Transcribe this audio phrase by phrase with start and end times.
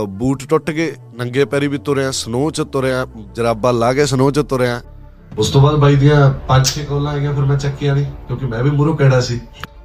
[0.00, 4.40] Boot ਟੁੱਟ ਗਏ ਨੰਗੇ ਪੈਰੀ ਵੀ ਤੁਰਿਆ ਸਨੋ ਚ ਤੁਰਿਆ ਜਰਾਬਾਂ ਲਾ ਕੇ ਸਨੋ ਚ
[4.40, 4.80] ਤੁਰਿਆ।
[5.38, 8.62] ਉਸ ਤੋਂ ਬਾਅਦ ਬਾਈ ਦੀਆਂ ਪੰਜ ਛੇ ਕਾਲਾਂ ਆਈਆਂ ਫਿਰ ਮੈਂ ਚੱਕੀਆਂ ਨਹੀਂ ਕਿਉਂਕਿ ਮੈਂ
[8.62, 9.40] ਵੀ ਮੂਹਰੋਂ ਕਿਹੜਾ ਸੀ।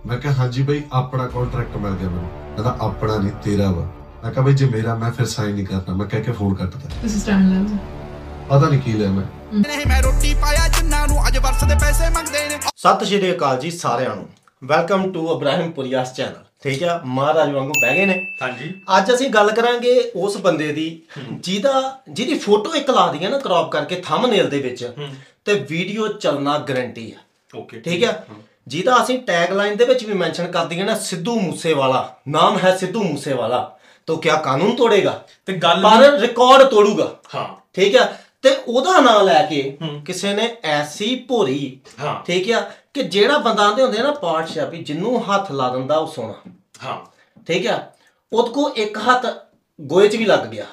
[0.05, 3.85] ਮੈਂ ਕਿਹਾ ਹਾਂਜੀ ਬਾਈ ਆਪਣਾ ਕੰਟਰੈਕਟ ਮਿਲ ਗਿਆ ਮੈਨੂੰ। ਕਹਿੰਦਾ ਆਪਣਾ ਨਹੀਂ ਤੇਰਾ ਵਾ।
[4.23, 6.89] ਮੈਂ ਕਿਹਾ ਬਾਈ ਜੇ ਮੇਰਾ ਮੈਂ ਫਿਰ ਸਾਈਨ ਨਹੀਂ ਕਰਨਾ। ਮੈਂ ਕਹਿ ਕੇ ਫੋਨ ਕੱਟਦਾ
[7.01, 7.77] ਤੁਸੀਂ ਸਟੈਂਡ ਲੈ ਲਓ।
[8.49, 12.09] ਪਤਾ ਨਹੀਂ ਕੀ ਲਿਆ ਮੈਂ। ਨਹੀਂ ਮੈਂ ਰੋਟੀ ਪਾਇਆ ਜਿੰਨਾਂ ਨੂੰ ਅੱਜ ਵਰਸ ਦੇ ਪੈਸੇ
[12.09, 14.27] ਮੰਗਦੇ ਨੇ ਸਤਿ ਸ਼੍ਰੀ ਅਕਾਲ ਜੀ ਸਾਰਿਆਂ ਨੂੰ।
[14.63, 19.29] Welcome to Ibrahim Puria's channel ਠੀਕ ਆ ਮਹਾਰਾਜ ਵਾਂਗੂ ਬਹਿ ਗਏ ਨੇ। ਹਾਂਜੀ। ਅੱਜ ਅਸੀਂ
[19.29, 21.73] ਗੱਲ ਕਰਾਂਗੇ ਉਸ ਬੰਦੇ ਦੀ ਜਿਹਦਾ
[22.09, 24.83] ਜਿਹਦੀ ਫੋਟੋ ਇੱਕ ਲਾ ਦਈਏ ਨਾ ਕ੍ਰੌਪ ਕਰਕੇ ਥੰਬਨੇਲ ਦੇ ਵਿੱਚ
[25.45, 28.25] ਤੇ ਵੀਡੀਓ ਚੱਲਣਾ ਗਾਰੰਟੀ ਆ। ਓਕੇ ਠੀਕ ਹੈ।
[28.67, 32.75] ਜਿਹਦਾ ਅਸੀਂ ਟੈਗ ਲਾਈਨ ਦੇ ਵਿੱਚ ਵੀ ਮੈਂਸ਼ਨ ਕਰ ਦਈਏ ਨਾ ਸਿੱਧੂ ਮੂਸੇਵਾਲਾ। ਨਾਮ ਹੈ
[32.77, 33.59] ਸਿੱਧੂ ਮੂਸੇਵਾਲਾ।
[34.07, 35.11] ਤਾਂ ਕਿਆ ਕਾਨੂੰਨ ਤੋੜੇਗਾ?
[35.47, 38.05] ਤੇ ਗੱਲ ਪਰ ਰਿਕਾਰਡ ਤੋੜੂਗਾ। ਹਾਂ। ਠੀਕ ਹੈ
[38.43, 42.59] ਤੇ ਉਹਦਾ ਨਾਮ ਲੈ ਕੇ ਕਿਸੇ ਨੇ ਐਸੀ ਭੋਰੀ ਹਾਂ। ਠੀਕ ਹੈ
[42.93, 46.33] ਕਿ ਜਿਹੜਾ ਬੰਦਾ ਆਂਦੇ ਹੁੰਦੇ ਆ ਨਾ ਪਾਤਸ਼ਾਹ ਵੀ ਜਿੰਨੂੰ ਹੱਥ ਲਾ ਦਿੰਦਾ ਉਹ ਸੋਨਾ
[46.83, 47.05] ਹਾਂ।
[47.47, 47.95] ਠੀਕ ਹੈ?
[48.33, 49.25] ਉਹਦੇ ਕੋ ਇੱਕ ਹੱਥ
[49.81, 50.65] ਗੋਏ 'ਚ ਵੀ ਲੱਗ ਗਿਆ।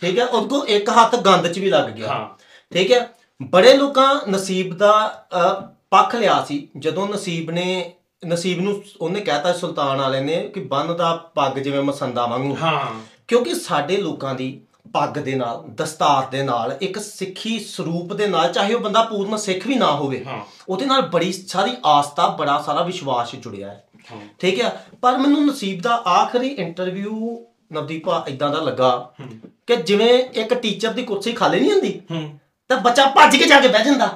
[0.00, 0.26] ਠੀਕ ਹੈ?
[0.26, 2.28] ਉਹਦੇ ਕੋ ਇੱਕ ਹੱਥ ਗੰਦ 'ਚ ਵੀ ਲੱਗ ਗਿਆ। ਹਾਂ।
[2.74, 3.10] ਠੀਕ ਹੈ?
[3.42, 7.92] ਬੜੇ ਲੋਕਾਂ ਨਸੀਬ ਦਾ ਅਹ, ਪੱਖ ਲਿਆ ਸੀ। ਜਦੋਂ ਨਸੀਬ ਨੇ
[8.26, 12.86] ਨਸੀਬ ਨੂੰ ਉਹਨੇ ਕਹਿਤਾ ਸੁਲਤਾਨ ਵਾਲੇ ਨੇ ਕਿ ਬੰਨ ਦਾ ਪੱਗ ਜਿਵੇਂ ਮਸੰਦਾ ਵਾਂਗੂ। ਹਾਂ।
[13.28, 14.60] ਕਿਉਂਕਿ ਸਾਡੇ ਲੋਕਾਂ ਦੀ
[14.92, 19.36] ਪੱਗ ਦੇ ਨਾਲ ਦਸਤਾਰ ਦੇ ਨਾਲ ਇੱਕ ਸਿੱਖੀ ਸਰੂਪ ਦੇ ਨਾਲ ਚਾਹੇ ਉਹ ਬੰਦਾ ਪੂਰਨ
[19.36, 23.76] ਸਿੱਖ ਵੀ ਨਾ ਹੋਵੇ ਹਾਂ। ਉਹਦੇ ਨਾਲ ਬੜੀ ਸਾਰੀ ਆਸਥਾ ਬੜਾ ਸਾਰਾ ਵਿਸ਼ਵਾਸ ਜੁੜਿਆ ਹਾਂ।
[24.38, 27.36] ਠੀਕ ਹੈ ਪਰ ਮੈਨੂੰ ਨਸੀਬ ਦਾ ਆਖਰੀ ਇੰਟਰਵਿਊ
[27.72, 28.90] ਨਵਦੀਪਾ ਇਦਾਂ ਦਾ ਲੱਗਾ
[29.66, 32.00] ਕਿ ਜਿਵੇਂ ਇੱਕ ਟੀਚਰ ਦੀ ਕੁਰਸੀ ਖਾਲੀ ਨਹੀਂ ਹੁੰਦੀ
[32.70, 34.06] ਤਾਂ ਬੱਚਾ ਭੱਜ ਕੇ ਜਾ ਕੇ ਬਹਿ ਜਾਂਦਾ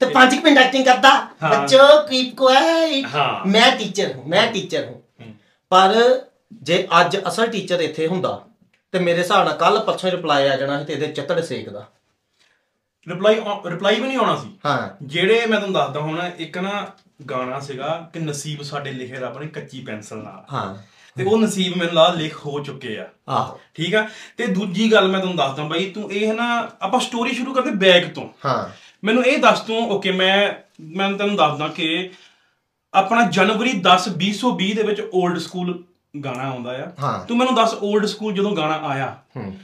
[0.00, 1.10] ਤੇ ਪੰਜ ਕੁ ਮਿੰਟ ਐਕਟਿੰਗ ਕਰਦਾ।
[1.42, 5.02] ਬੱਚੋ ਕੀਪ ਕੁਆਇਟ ਹਾਂ। ਮੈਂ ਟੀਚਰ ਹੂੰ ਮੈਂ ਟੀਚਰ ਹੂੰ।
[5.72, 5.94] ਪਰ
[6.62, 8.40] ਜੇ ਅੱਜ ਅਸਲ ਟੀਚਰ ਇੱਥੇ ਹੁੰਦਾ
[8.92, 11.86] ਤੇ ਮੇਰੇ ਹਿਸਾਬ ਨਾਲ ਕੱਲ ਪਰਸੋਂ ਰਿਪਲਾਈ ਆ ਜਾਣਾ ਸੀ ਤੇ ਇਹਦੇ ਚੱਤੜ ਸੇਕਦਾ
[13.08, 13.34] ਰਿਪਲਾਈ
[13.66, 16.86] ਰਿਪਲਾਈ ਵੀ ਨਹੀਂ ਆਉਣਾ ਸੀ। ਹਾਂ। ਜਿਹੜੇ ਮੈਂ ਤੁਹਾਨੂੰ ਦੱਸਦਾ ਹੁਣ ਇੱਕ ਨਾ
[17.30, 20.76] ਗਾਣਾ ਸੀਗਾ ਕਿ ਨਸੀਬ ਸਾਡੇ ਲਿਖੇ ਰੱਬ ਨੇ ਕੱਚੀ ਪੈਨਸਲ ਨਾਲ। ਹਾਂ।
[21.16, 24.08] ਤੇ ਉਹ ਨਸੀਬ ਮੈਨੂੰ ਲਾ ਲਿਖ ਹੋ ਚੁੱਕੇ ਆ। ਆਹੋ। ਠੀਕ ਆ?
[24.36, 28.14] ਤੇ ਦੂਜੀ ਗੱਲ ਮੈਂ ਤੁਹਾਨੂੰ ਦੱਸਦਾ ਬਾਈ ਤੂੰ ਇਹ ਨਾ ਆਪਾਂ ਸਟੋਰੀ ਸ਼ੁਰੂ ਕਰਦੇ ਬੈਕ
[28.14, 28.68] ਤੋਂ। ਹਾਂ।
[29.04, 32.10] ਮੈਨੂੰ ਇਹ ਦੱਸ ਤੂੰ ਓਕੇ ਮੈਂ ਮੈਂ ਤੈਨੂੰ ਦੱਸਦਾ ਕਿ
[32.94, 35.84] ਆਪਣਾ ਜਨਵਰੀ 10 2020 ਦੇ ਵਿੱਚ 올ਡ ਸਕੂਲ
[36.24, 39.56] ਗਾਣਾ ਆਉਂਦਾ ਆ। ਤੂੰ ਮੈਨੂੰ ਦੱਸ 올ਡ ਸਕੂਲ ਜਦੋਂ ਗਾਣਾ ਆਇਆ ਹੂੰ।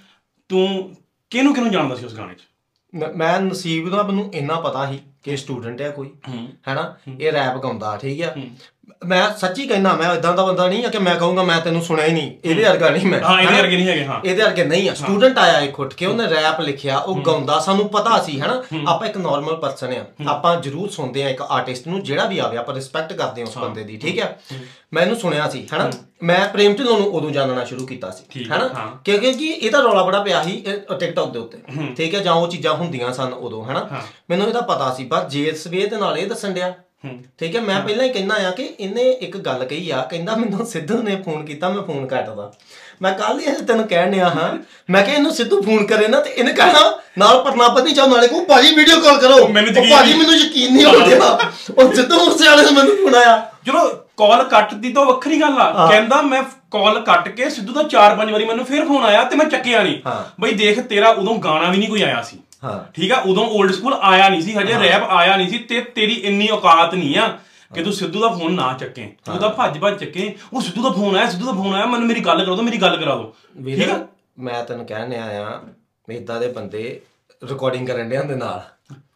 [0.49, 0.97] ਤੂੰ
[1.31, 2.39] ਕਿਹਨੂੰ ਕਿਹਨੂੰ ਜਾਣਦਾ ਸੀ ਉਸ ਗਾਣੇ 'ਚ?
[2.95, 6.11] ਮ- ਮੈਂ ਨਸੀਬ ਦਾ ਮੈਨੂੰ ਇੰਨਾ ਪਤਾ ਸੀ ਕਿ ਸਟੂਡੈਂਟ ਹੈ ਕੋਈ
[6.69, 6.97] ਹੈਨਾ?
[7.21, 8.35] ਇਹ ਰੈਪ ਗਾਉਂਦਾ ਠੀਕ ਹੈ।
[9.07, 12.07] ਮੈਂ ਸੱਚੀ ਕਹਿਣਾ ਮੈਂ ਇਦਾਂ ਦਾ ਬੰਦਾ ਨਹੀਂ ਆ ਕਿ ਮੈਂ ਕਹੂੰਗਾ ਮੈਂ ਤੈਨੂੰ ਸੁਣਿਆ
[12.07, 13.57] ਹੀ ਨਹੀਂ। ਇਹਦੇ ਵਰਗਾ ਨਹੀਂ ਮੈਂ। ਹਾਂ ਇਹਦੇ?
[13.57, 16.61] ਵਰਗੇ ਨਹੀਂ ਹੈਗੇ ਹਾਂ। ਇਹਦੇ ਵਰਗੇ ਨਹੀਂ ਆ। ਸਟੂਡੈਂਟ ਆਇਆ ਇੱਕ ਉੱਠ ਕੇ ਉਹਨੇ ਰੈਪ
[16.61, 18.63] ਲਿਖਿਆ ਉਹ ਗਾਉਂਦਾ ਸਾਨੂੰ ਪਤਾ ਸੀ ਹਨਾ?
[18.89, 22.57] ਆਪਾਂ ਇੱਕ ਨਾਰਮਲ ਪਰਸਨ ਆ। ਆਪਾਂ ਜ਼ਰੂਰ ਸੁਣਦੇ ਆ ਇੱਕ ਆਰਟਿਸਟ ਨੂੰ ਜਿਹੜਾ ਵੀ ਆਵੇ
[22.57, 24.39] ਆਪਾਂ ਰਿਸਪੈਕਟ ਕਰਦੇ ਆ ਉਸ ਬੰਦੇ ਦੀ ਠੀਕ ਹੈ।
[24.93, 25.91] ਮੈਂ ਇਹਨੂੰ ਸੁਣਿਆ ਸੀ ਹਨਾ?
[26.23, 30.23] ਮੈਂ ਪ੍ਰੇਮ ਢਿੱਲੋਂ ਨੂੰ ਉਦੋਂ ਜਾਣਨਾ ਸ਼ੁਰੂ ਕੀਤਾ ਸੀ ਹਨਾ। ਕਿਉਂਕਿ ਕਿ ਇਹਦਾ ਰੌਲਾ ਬੜਾ
[30.23, 30.65] ਪਿਆ ਸੀ
[31.01, 31.59] ਟਿਕਟੌਕ ਦੇ ਉੱਤੇ
[31.97, 33.89] ਠੀਕ ਹੈ ਜਾਂ ਉਹ ਚੀਜ਼ਾਂ ਹੁੰਦੀਆਂ ਸਨ ਉਦੋਂ ਹਨਾ?
[34.31, 36.75] ਮੈਨੂੰ ਇਹਦਾ ਪਤਾ ਸੀ ਪਰ ਜੇਸ ਵੇ ਦੇ ਨਾਲ ਇਹ ਦੱਸਣ ਡਿਆ
[37.39, 40.67] ਠੀਕ ਹੈ ਮੈਂ ਪਹਿਲਾਂ ਹੀ ਕਹਿਣਾ ਆ ਕਿ ਇਹਨੇ ਇੱਕ ਗੱਲ ਕਹੀ ਆ ਕਹਿੰਦਾ ਮੈਨੂੰ
[40.67, 42.51] ਸਿੱਧੂ ਨੇ ਫੋਨ ਕੀਤਾ ਮੈਂ ਫੋਨ ਕੱਟਦਾ।
[43.03, 44.53] ਮੈਂ ਕੱਲ ਹੀ ਤੈਨੂੰ ਕਹਿਣ ਡਿਆ ਹਾਂ
[44.91, 46.81] ਮੈਂ ਕਿਹਾ ਇਹਨੂੰ ਸਿੱਧੂ ਫੋਨ ਕਰੇ ਨਾ ਤੇ ਇਹਨੇ ਕਹਿਣਾ
[47.19, 49.37] ਨਾਲ ਪਰਨਾਪਤੀ ਚਾਹ ਨਾਲੇ ਕੋ ਭਾਜੀ ਵੀਡੀਓ ਕਾਲ ਕਰੋ।
[49.91, 51.39] ਭਾਜੀ ਨਹੀਂ। ਮੈਨੂੰ ਯਕੀਨ ਨਹੀਂ ਹੋ ਰਿਹਾ
[51.79, 53.37] ਉਹ ਸਿੱਧੂ ਮੂਸੇ ਵਾਲੇ ਨੇ ਮੈਨੂੰ ਫੋਨ ਆਇਆ।
[53.67, 53.85] ਚਲੋ
[54.19, 58.45] ਕਾਲ ਕੱਟਦੀ ਤਾਂ ਵੱਖਰੀ ਗੱਲ ਆ। ਕਹਿੰਦਾ ਮੈਂ ਕਾਲ ਕੱਟ ਕੇ ਸਿੱਧੂ ਦਾ 4-5 ਵਾਰੀ
[58.45, 60.01] ਮੈਨੂੰ ਫਿਰ ਫੋਨ ਆਇਆ ਤੇ ਮੈਂ ਚੱਕਿਆ ਨਹੀਂ।
[60.41, 62.39] ਬਈ ਦੇਖ ਤੇਰਾ ਉਦੋਂ ਗਾਣਾ ਵੀ ਨਹੀਂ ਕੋਈ ਆਇਆ ਸੀ।
[62.95, 63.17] ਠੀਕ ਆ?
[63.17, 66.95] ਉਦੋਂ 올ਡ ਸਕੂਲ ਆਇਆ ਨਹੀਂ ਸੀ ਹਜੇ ਰੈਪ ਆਇਆ ਨਹੀਂ ਸੀ ਤੇ ਤੇਰੀ ਇੰਨੀ ਔਕਾਤ
[66.95, 67.27] ਨਹੀਂ ਆ
[67.71, 70.91] ਕਿ ਤੂੰ ਸਿੱਧੂ ਦਾ ਫੋਨ ਨਾ ਚੱਕੇ। ਤੂੰ ਤਾਂ ਭੱਜ ਭੱਜ ਚੱਕੇ। ਉਹ ਸਿੱਧੂ ਦਾ
[70.91, 73.33] ਫੋਨ ਆਇਆ ਸਿੱਧੂ ਦਾ ਫੋਨ ਆਇਆ ਮੈਨੂੰ ਮੇਰੀ ਗੱਲ ਕਰਾ ਦਿਓ ਮੇਰੀ ਗੱਲ ਕਰਾ ਦਿਓ
[73.67, 73.99] ਠੀਕ ਆ?
[74.39, 75.61] ਮੈਂ ਤੈਨੂੰ ਕਹਿਣ ਆਇਆ
[76.09, 77.01] ਵੀ ਇਦਾਂ ਦੇ ਬੰਦੇ
[77.43, 78.61] ਰਿਕਾਰਡਿੰਗ ਕਰਨ ਦੇ ਨਾਲ।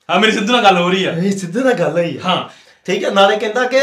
[0.08, 2.36] ਹਾਂ ਮੇਰੀ ਸਿੱਧੂ ਨਾਲ ਗੱਲ ਹੋ ਰਹੀ ਆ। ਇਹ ਸਿੱਧੂ ਨਾਲ ਗੱਲ ਹੋਈ ਹਾਂ।
[2.86, 3.80] ਠੀਕ ਹੈ ਨਾਲੇ ਕਹਿੰਦਾ ਕਿ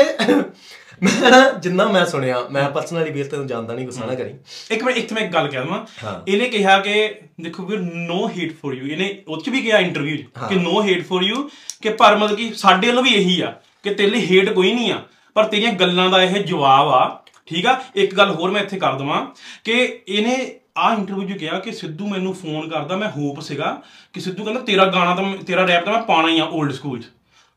[1.04, 4.34] ਮੈਂ ਨਾ ਜਿੰਨਾ ਮੈਂ ਸੁਣਿਆ ਮੈਂ ਪਰਸਨਲੀ ਵੀਰ ਤੈਨੂੰ ਜਾਣਦਾ ਨਹੀਂ ਗੁੱਸਾ ਨਾ ਕਰੀ।
[4.72, 5.80] ਇੱਕ ਮਿੰਟ ਇੱਕ ਮੈਂ ਇੱਕ ਗੱਲ ਕਹਿ ਦਵਾਂ।
[6.28, 6.94] ਇਹਨੇ ਕਿਹਾ ਕਿ
[7.42, 10.82] ਦੇਖੋ ਵੀਰ ਨੋ ਹੇਟ ਫॉर ਯੂ ਇਹਨੇ ਉਹ ਚ ਵੀ ਕਿਹਾ ਇੰਟਰਵਿਊ ਚ ਕਿ ਨੋ
[10.84, 11.50] ਹੇਟ ਫॉर ਯੂ
[11.82, 13.54] ਕਿ ਪਰ ਮਤਲਬ ਕਿ ਸਾਡੇ ਵੱਲ ਵੀ ਇਹੀ ਆ
[13.84, 15.02] ਕਿ ਤੇਰੇ ਲਈ ਹੇਟ ਕੋਈ ਨਹੀਂ ਆ।
[15.36, 17.80] ਪਰ ਤੇਰੀਆਂ ਗੱਲਾਂ ਦਾ ਇਹ ਜਵਾਬ ਆ ਠੀਕ ਆ?
[17.96, 19.26] ਇੱਕ ਗੱਲ ਹੋਰ ਮੈਂ ਇੱਥੇ ਕਰ ਦਵਾਂ
[19.64, 19.74] ਕਿ
[20.08, 20.38] ਇਹਨੇ
[20.78, 23.82] ਆ ਇੰਟਰਵਿਊ 'ਚ ਕਿਹਾ ਕਿ ਸਿੱਧੂ ਮੈਨੂੰ ਫੋਨ ਕਰਦਾ ਮੈਂ ਹੋਪ ਸੀਗਾ
[24.14, 27.02] ਕਿ ਸਿੱਧੂ ਕਹਿੰਦਾ ਤੇਰਾ ਗਾਣਾ ਤਾਂ ਤੇਰਾ ਰੈਪ ਤਾਂ ਮੈਂ ਪਾਣਾ ਹੀ ਆ 올ਡ ਸਕੂਲ
[27.02, 27.06] 'ਚ।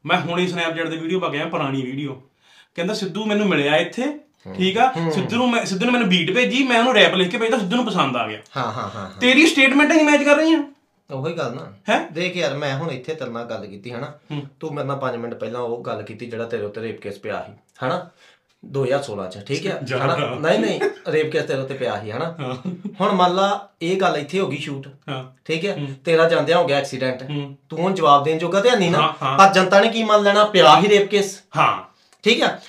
[0.04, 2.21] ਮੈਂ ਹੁਣੇ ਸਨੈਪਚੈਟ ਦੇ ਵੀਡੀਓ ਪਾ ਗਿਆ ਪੁਰਾਣੀ ਵੀਡੀਓ
[2.75, 4.05] ਕਹਿੰਦਾ ਸਿੱਧੂ ਮੈਨੂੰ ਮਿਲਿਆ ਇੱਥੇ
[4.56, 4.93] ਠੀਕ ਆ?
[5.15, 7.77] ਸਿੱਧੂ ਨੂੰ ਮੈਂ ਸਿੱਧੂ ਨੇ ਮੈਨੂੰ ਬੀਟ ਭੇਜੀ ਮੈਂ ਉਹਨੂੰ ਰੈਪ ਲਿਖ ਕੇ ਭੇਜਦਾ ਸਿੱਧੂ
[7.77, 10.63] ਨੂੰ ਪਸੰਦ ਆ ਗਿਆ। ਹਾਂ ਹਾਂ ਹਾਂ ਤੇਰੀ ਸਟੇਟਮੈਂਟ ਹੀ ਮੈਚ ਕਰ ਰਹੀਆਂ
[11.10, 12.01] ਉਹੀ ਗੱਲ ਨਾ। ਹੈਂ?
[12.13, 14.13] ਦੇਖ ਯਾਰ ਮੈਂ ਹੁਣ ਇੱਥੇ ਤੇਰੇ ਨਾਲ ਗੱਲ ਕੀਤੀ ਹਨਾ?
[14.60, 17.42] ਤੂੰ ਮੇਰੇ ਨਾਲ 5 ਮਿੰਟ ਪਹਿਲਾਂ ਉਹ ਗੱਲ ਕੀਤੀ ਜਿਹੜਾ ਤੇਰੇ ਉੱਤੇ ਰੇਪ ਕੇਸ ਪਿਆ
[17.47, 17.53] ਸੀ
[17.84, 18.07] ਹਨਾ?
[18.63, 20.16] 2016 ਚ ਠੀਕ ਹੈ। ਹਨਾ?
[20.41, 22.54] ਨਹੀਂ ਨਹੀਂ ਰੇਪ ਕੇਸ ਤੇਰੇ ਉੱਤੇ ਪਿਆ ਸੀ ਹਨਾ?
[23.01, 26.65] ਹੁਣ ਮੰਨ ਲਾ ਇਹ ਗੱਲ ਇੱਥੇ ਹੋ ਗਈ ਸ਼ੂਟ ਹਾਂ। ਠੀਕ ਹੈ। ਤੇਰਾ ਜਾਂਦਿਆਂ ਹੋ
[26.65, 27.22] ਗਿਆ ਐਕਸੀਡੈਂਟ।
[27.69, 29.07] ਤੂੰ ਹੁਣ ਜਵਾਬ ਦੇਣ ਜੋਗਾ ਤੇ ਨਹੀਂ ਨਾ।
[29.39, 31.88] ਪਰ ਜਨਤਾ ਨੇ ਕੀ ਮੰਨ ਲੈਣਾ ਪਿਆ ਹੀ ਰੇਪ ਕੇਸ ਹਾਂ।
[32.22, 32.62] ਠੀਕ ਹੈ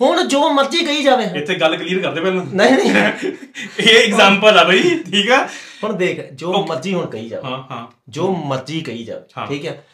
[0.00, 2.90] ਹੁਣ ਜੋ ਮਰਜ਼ੀ ਕਹੀ ਜਾਵੇ। ਇੱਥੇ ਗੱਲ ਕਲੀਅਰ ਕਰਦੇ ਪਹਿਲਾਂ। ਨਹੀਂ ਨਹੀਂ।
[3.80, 5.48] ਇਹ ਐਗਜ਼ਾਮਪਲ ਆ ਬਈ ਠੀਕ ਆ?
[5.84, 9.86] ਹੁਣ ਦੇਖ ਜੋ ਮਰਜ਼ੀ ਹੁਣ ਕਹੀ ਜਾਵੇ। ਹਾਂ ਹਾਂ। ਜੋ ਮਰਜ਼ੀ ਕਹੀ ਜਾਵੇ। ਠੀਕ ਹੈ।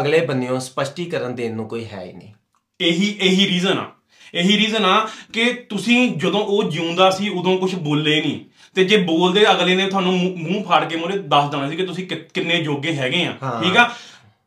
[0.00, 2.32] ਅਗਲੇ ਬੰਨਿਓ ਸਪਸ਼ਟੀਕਰਨ ਦੇਣ ਨੂੰ ਕੋਈ ਹੈ ਹੀ ਨਹੀਂ।
[2.80, 3.90] ਇਹੀ ਇਹੀ ਰੀਜ਼ਨ ਆ।
[4.34, 8.40] ਇਹੀ ਰੀਜ਼ਨ ਆ ਕਿ ਤੁਸੀਂ ਜਦੋਂ ਉਹ ਜਿਉਂਦਾ ਸੀ ਉਦੋਂ ਕੁਝ ਬੋਲੇ ਨਹੀਂ।
[8.74, 12.06] ਤੇ ਜੇ ਬੋਲਦੇ ਅਗਲੇ ਨੇ ਤੁਹਾਨੂੰ ਮੂੰਹ- ਫਾੜ ਕੇ ਮੋਰੇ ਦੱਸ ਦੇਣਾ ਸੀ ਕਿ ਤੁਸੀਂ
[12.06, 13.90] ਕਿੰਨੇ ਜੋਗੇ ਹੈਗੇ ਆ। ਠੀਕ ਆ?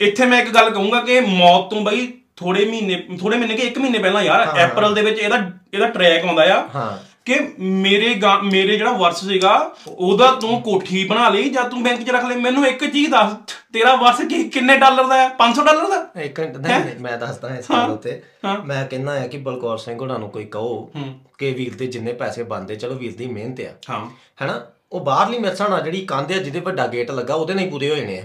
[0.01, 3.78] ਇੱਥੇ ਮੈਂ ਇੱਕ ਗੱਲ ਕਹੂੰਗਾ ਕਿ ਮੌਤ ਤੋਂ ਬਈ ਥੋੜੇ ਮਹੀਨੇ ਥੋੜੇ ਮਹੀਨੇ ਕਿ ਇੱਕ
[3.78, 5.38] ਮਹੀਨੇ ਪਹਿਲਾਂ ਯਾਰ ਅਪ੍ਰੈਲ ਦੇ ਵਿੱਚ ਇਹਦਾ
[5.74, 11.30] ਇਹਦਾ ਟਰੈਕ ਆਉਂਦਾ ਆ ਹਾਂ। ਕਿ ਮੇਰੇ ਮੇਰੇ ਜਿਹੜਾ ਵਰਸ ਸੀਗਾ ਉਹਦਾ ਤੂੰ ਕੋਠੀ ਬਣਾ
[11.30, 12.36] ਲਈ ਜਾਂ ਤੂੰ ਬੈਂਕ 'ਚ ਰੱਖ ਲਈ?
[12.36, 13.34] ਮੈਨੂੰ ਇੱਕ ਚੀਜ਼ ਦੱਸ
[13.74, 15.28] ਤੇਰਾ ਵਰਸ ਕੀ ਕਿੰਨੇ ਡਾਲਰ ਦਾ ਆ?
[15.28, 16.22] 500 ਡਾਲਰ ਦਾ?
[16.22, 20.00] ਇੱਕ ਮਿੰਟ ਨਹੀਂ ਮੈਂ ਦੱਸਦਾ ਇਸ ਗੱਲ ਉੱਤੇ। ਹਾਂ। ਮੈਂ ਕਹਿੰਦਾ ਆ ਕਿ ਬਲਕੌਰ ਸਿੰਘ
[20.00, 23.62] ਹੋਣਾ ਨੂੰ ਕੋਈ ਕਹੋ ਹੂੰ। ਕਿ ਵੀਰ ਦੇ ਜਿੰਨੇ ਪੈਸੇ ਬਣਦੇ ਚਲੋ ਵੀਰ ਦੀ ਮਿਹਨਤ
[23.62, 24.06] ਆ। ਹਾਂ।
[24.42, 24.62] ਹੈਨਾ?
[24.92, 27.69] ਉਹ ਬਾਹਰਲੀ ਮੇਰੇ ਹਿਸਾਬ ਨਾਲ ਜਿਹੜੀ ਕੰਧ ਆ ਜਿਹਦੇ ਵੱਡਾ ਗੇਟ ਲੱਗਾ ਉਹਦੇ ਨਾਲ ਹੀ
[27.69, 28.24] ਪੂਰੇ ਹੋ ਜਾਣੇ ਆ।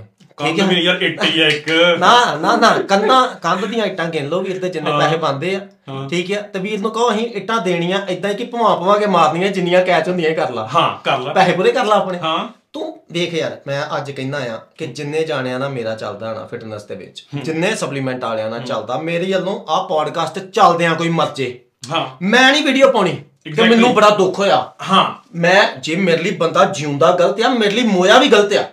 [0.56, 4.40] ਤਾਂ ਮੇਰੀ ਯਾਰ 80 ਆ ਇੱਕ। ਨਾ ਨਾ ਨਾ ਕੰਨਾਂ ਕੰਧ ਦੀਆਂ ਇੱਟਾਂ ਗਿਣ ਲਓ
[4.42, 7.60] ਵੀਰ ਦੇ ਜਿੰਨੇ ਪੈਸੇ ਬਣਦੇ ਆ। ਹਾਂ। ਠੀਕ ਆ ਤੇ ਵੀਰ ਨੂੰ ਕਹੋ ਅਸੀਂ ਇੱਟਾਂ
[7.60, 11.18] ਦੇਣੀਆਂ ਇਦਾਂ ਕਿ ਭਵਾ ਭਵਾ ਕੇ ਮਾਰਨੀਆਂ ਜਿੰਨੀਆਂ ਕੈਚ ਹੁੰਦੀਆਂ ਹੀ ਕਰ ਲਾ। ਹਾਂ ਕਰ
[11.18, 14.86] ਲੈ। ਪੈਸੇ ਪੂਰੇ ਕਰ ਲਾ ਆਪਣੇ। ਹਾਂ। ਤੂੰ ਦੇਖ ਯਾਰ ਮੈਂ ਅੱਜ ਕਹਿੰਦਾ ਆ ਕਿ
[14.86, 19.32] ਜਿੰਨੇ ਜਾਣਿਆਂ ਨਾਲ ਮੇਰਾ ਚੱਲਦਾ ਨਾ ਫਿਟਨੈਸ ਦੇ ਵਿੱਚ ਜਿੰਨੇ ਸਪਲੀਮੈਂਟ ਵਾਲਿਆਂ ਨਾਲ ਚੱਲਦਾ ਮੇਰੇ
[19.32, 21.60] ਵੱਲੋਂ ਆਹ ਪੋਡਕਾਸਟ ਚੱਲਦਿਆਂ ਕੋਈ ਮਰਜੇ।
[21.92, 23.70] ਹਾਂ। ਮੈਂ ਨਹੀਂ ਵੀਡੀਓ ਪਾਉਣੀ। ਤੇ Exactly.
[23.70, 27.82] ਮੈਨੂੰ ਬੜਾ ਦੁੱਖ ਹੋਇਆ। ਹਾਂ। ਮੈਂ ਜੇ ਮੇਰੇ ਲਈ ਬੰਦਾ ਜਿਉਂਦਾ ਗਲਤ ਆ ਮੇਰੇ ਲਈ
[27.82, 28.64] ਮੋਇਆ ਵੀ ਗਲਤ ਆ।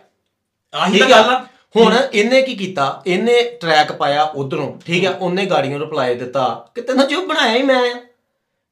[0.75, 1.33] ਆਹੀ ਤਾਂ ਗੱਲ ਆ?
[1.33, 1.45] ਆ।
[1.75, 3.01] ਹੁਣ ਇਹਨੇ ਕੀ ਕੀਤਾ?
[3.07, 5.11] ਇਹਨੇ ਟਰੈਕ ਪਾਇਆ ਉਧਰੋਂ ਠੀਕ ਆ?
[5.11, 7.95] ਉਹਨੇ ਗਾੜੀਆਂ ਰਿਪਲਾਈ ਦਿੱਤਾ। ਕਿ ਤੈਨੂੰ ਜੋ ਬਣਾਇਆ ਹੀ ਮੈਂ ਆ।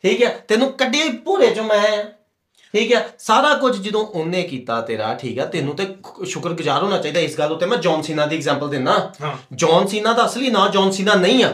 [0.04, 0.30] ਠੀਕ ਆ?
[0.48, 2.04] ਤੈਨੂੰ ਕੱਢਿਆ ਹੀ ਭੂਰੇ ਚੋਂ ਮੈਂ ਆ।
[2.78, 5.86] ਠੀਕ ਆ ਸਾਰਾ ਕੁਝ ਜਦੋਂ ਉਹਨੇ ਕੀਤਾ ਤੇਰਾ ਠੀਕ ਆ ਤੈਨੂੰ ਤੇ
[6.26, 8.92] ਸ਼ੁਕਰਗੁਜ਼ਾਰ ਹੋਣਾ ਚਾਹੀਦਾ ਇਸ ਗੱਲ ਉੱਤੇ। ਮੈਂ ਜੌਨ ਸੀਨਾ ਦੀ ਐਗਜ਼ਾਮਪਲ ਦਿੰਦਾ।
[9.22, 11.54] ਹਾਂ। ਜੌਨ ਸੀਨਾ ਦਾ ਅਸਲੀ ਨਾਂ ਜੌਨ ਸੀਨਾ ਨਹੀਂ ਆ।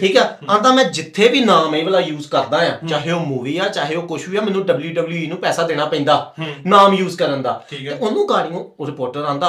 [0.00, 3.56] ਠੀਕ ਆ ਆਂਦਾ ਮੈਂ ਜਿੱਥੇ ਵੀ ਨਾਮ ਇਹ ਵਾਲਾ ਯੂਜ਼ ਕਰਦਾ ਆ ਚਾਹੇ ਉਹ ਮੂਵੀ
[3.58, 6.16] ਆ ਚਾਹੇ ਉਹ ਕੁਝ ਵੀ ਆ ਮੈਨੂੰ WWE ਨੂੰ ਪੈਸਾ ਦੇਣਾ ਪੈਂਦਾ
[6.66, 9.48] ਨਾਮ ਯੂਜ਼ ਕਰਨ ਦਾ। ਤੇ ਹੈ। ਉਹਨੂੰ ਗਾੜੀਆਂ ਉਹ ਰਿਪੋਰਟਰ ਆਂਦਾ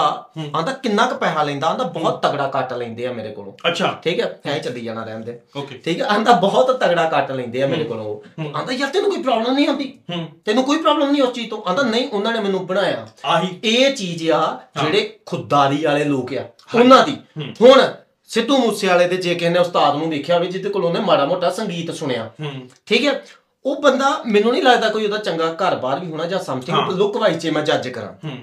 [0.55, 4.19] ਆਂਦਾ ਕਿੰਨਾ ਕੁ ਪੈਸਾ ਲੈਂਦਾ ਆਂਦਾ ਬਹੁਤ ਤਗੜਾ ਕੱਟ ਲੈਂਦੇ ਆ ਮੇਰੇ ਕੋਲੋਂ। ਅੱਛਾ। ਠੀਕ
[4.19, 5.39] ਹੈ ਐਂ ਚੱਲੀ ਜਾਣਾ ਰਹਿਣ ਦੇ।
[5.85, 8.15] ਠੀਕ ਹੈ ਆਂਦਾ ਬਹੁਤ ਤਗੜਾ ਕੱਟ ਲੈਂਦੇ ਆ ਮੇਰੇ ਕੋਲੋਂ।
[8.55, 11.63] ਆਂਦਾ ਯਾਰ ਤੈਨੂੰ ਕੋਈ ਪ੍ਰੋਬਲਮ ਨਹੀਂ ਆਉਂਦੀ ਹੂੰ। ਤੈਨੂੰ ਕੋਈ ਪ੍ਰੋਬਲਮ ਨਹੀਂ ਉਸ ਚੀਜ਼ ਤੋਂ?
[11.67, 16.45] ਆਂਦਾ ਨਹੀਂ ਉਹਨਾਂ ਨੇ ਮੈਨੂੰ ਬਣਾਇਆ। ਆਹੀ। ਇਹ ਚੀਜ਼ ਆ ਜਿਹੜੇ ਖੁਦਦਾਰੀ ਵਾਲੇ ਲੋਕ ਆ
[16.75, 17.17] ਉਹਨਾਂ ਦੀ।
[17.61, 17.81] ਹੁਣ
[18.23, 21.25] ਸਿੱਧੂ ਮੂਸੇ ਵਾਲੇ ਦੇ ਜੇ ਕਿਸੇ ਨੇ ਉਸਤਾਦ ਨੂੰ ਦੇਖਿਆ ਹੋਵੇ ਜਿਹਦੇ ਕੋਲ ਉਹਨੇ ਮਾੜਾ
[21.25, 22.51] ਮੋਟਾ ਸੰਗੀਤ ਸੁਣਿਆ। ਹੂੰ।
[22.85, 23.23] ਠੀਕ ਹੈ?
[23.65, 27.37] ਉਹ ਬੰਦਾ ਮੈਨੂੰ ਨਹੀਂ ਲੱਗਦਾ ਕੋਈ ਉਹਦਾ ਚੰਗਾ ਘਰ-ਬਾਰ ਵੀ ਹੋਣਾ ਜਾਂ ਸਮਥਿੰਗ ਲੁੱਕ ਵਾਈਜ਼
[27.37, 28.37] ਜੇ ਮੈਂ ਜੱਜ ਕਰਾਂ। ਹੂੰ।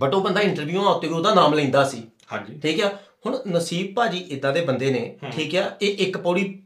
[0.00, 2.88] ਬਟ ਉਹ ਬੰਦਾ ਇੰਟਰਵਿਊਆਂ ਉੱਤੇ ਵੀ ਉਹਦਾ ਨਾਮ ਲੈਂਦਾ ਸੀ। ਹਾਂਜੀ। ਠੀਕ ਆ
[3.26, 6.62] ਹੁਣ ਨਸੀਬ ਭਾਜੀ ਇਦਾਂ ਦੇ ਬੰਦੇ ਨੇ ਠੀਕ ਆ ਇਹ ਇੱਕ ਪੌੜੀ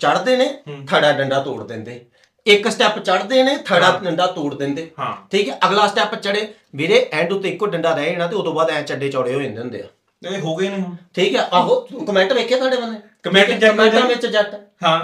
[0.00, 2.06] ਚੜਦੇ ਨੇ ਥੜਾ ਡੰਡਾ ਤੋੜ ਦਿੰਦੇ।
[2.48, 5.58] ਇੱਕ ਸਟੈਪ ਚੜਦੇ ਨੇ ਥੜਾ ਡੰਡਾ ਤੋੜ ਦਿੰਦੇ। ਹਾਂ। ਠੀਕ ਹੈ?
[5.66, 9.08] ਅਗਲਾ ਸਟੈਪ ਚੜੇ ਵੀਰੇ ਐਂਡ ਉੱਤੇ ਇੱਕੋ ਡੰਡਾ ਰਹਿ ਜਾਣਾ ਤੇ ਉਦੋਂ ਬਾਅਦ ਐ ਚੱਡੇ
[9.08, 9.86] ਚੌੜੇ ਹੋ ਜਾਂਦੇ ਹੁੰਦੇ ਆ।
[10.22, 10.84] ਇਹ ਹੋ ਗਏ ਨੇ
[11.14, 11.48] ਠੀਕ ਹੈ?
[11.52, 14.54] ਆਹੋ ਕਮੈਂਟ ਵੇਖਿਆ ਤੁਹਾਡੇ ਬੰਦੇ ਕਮੈਂਟਾਂ ਕਰਦੇ। ਵਿੱਚ ਜੱਟ।
[14.84, 15.00] ਹਾਂ।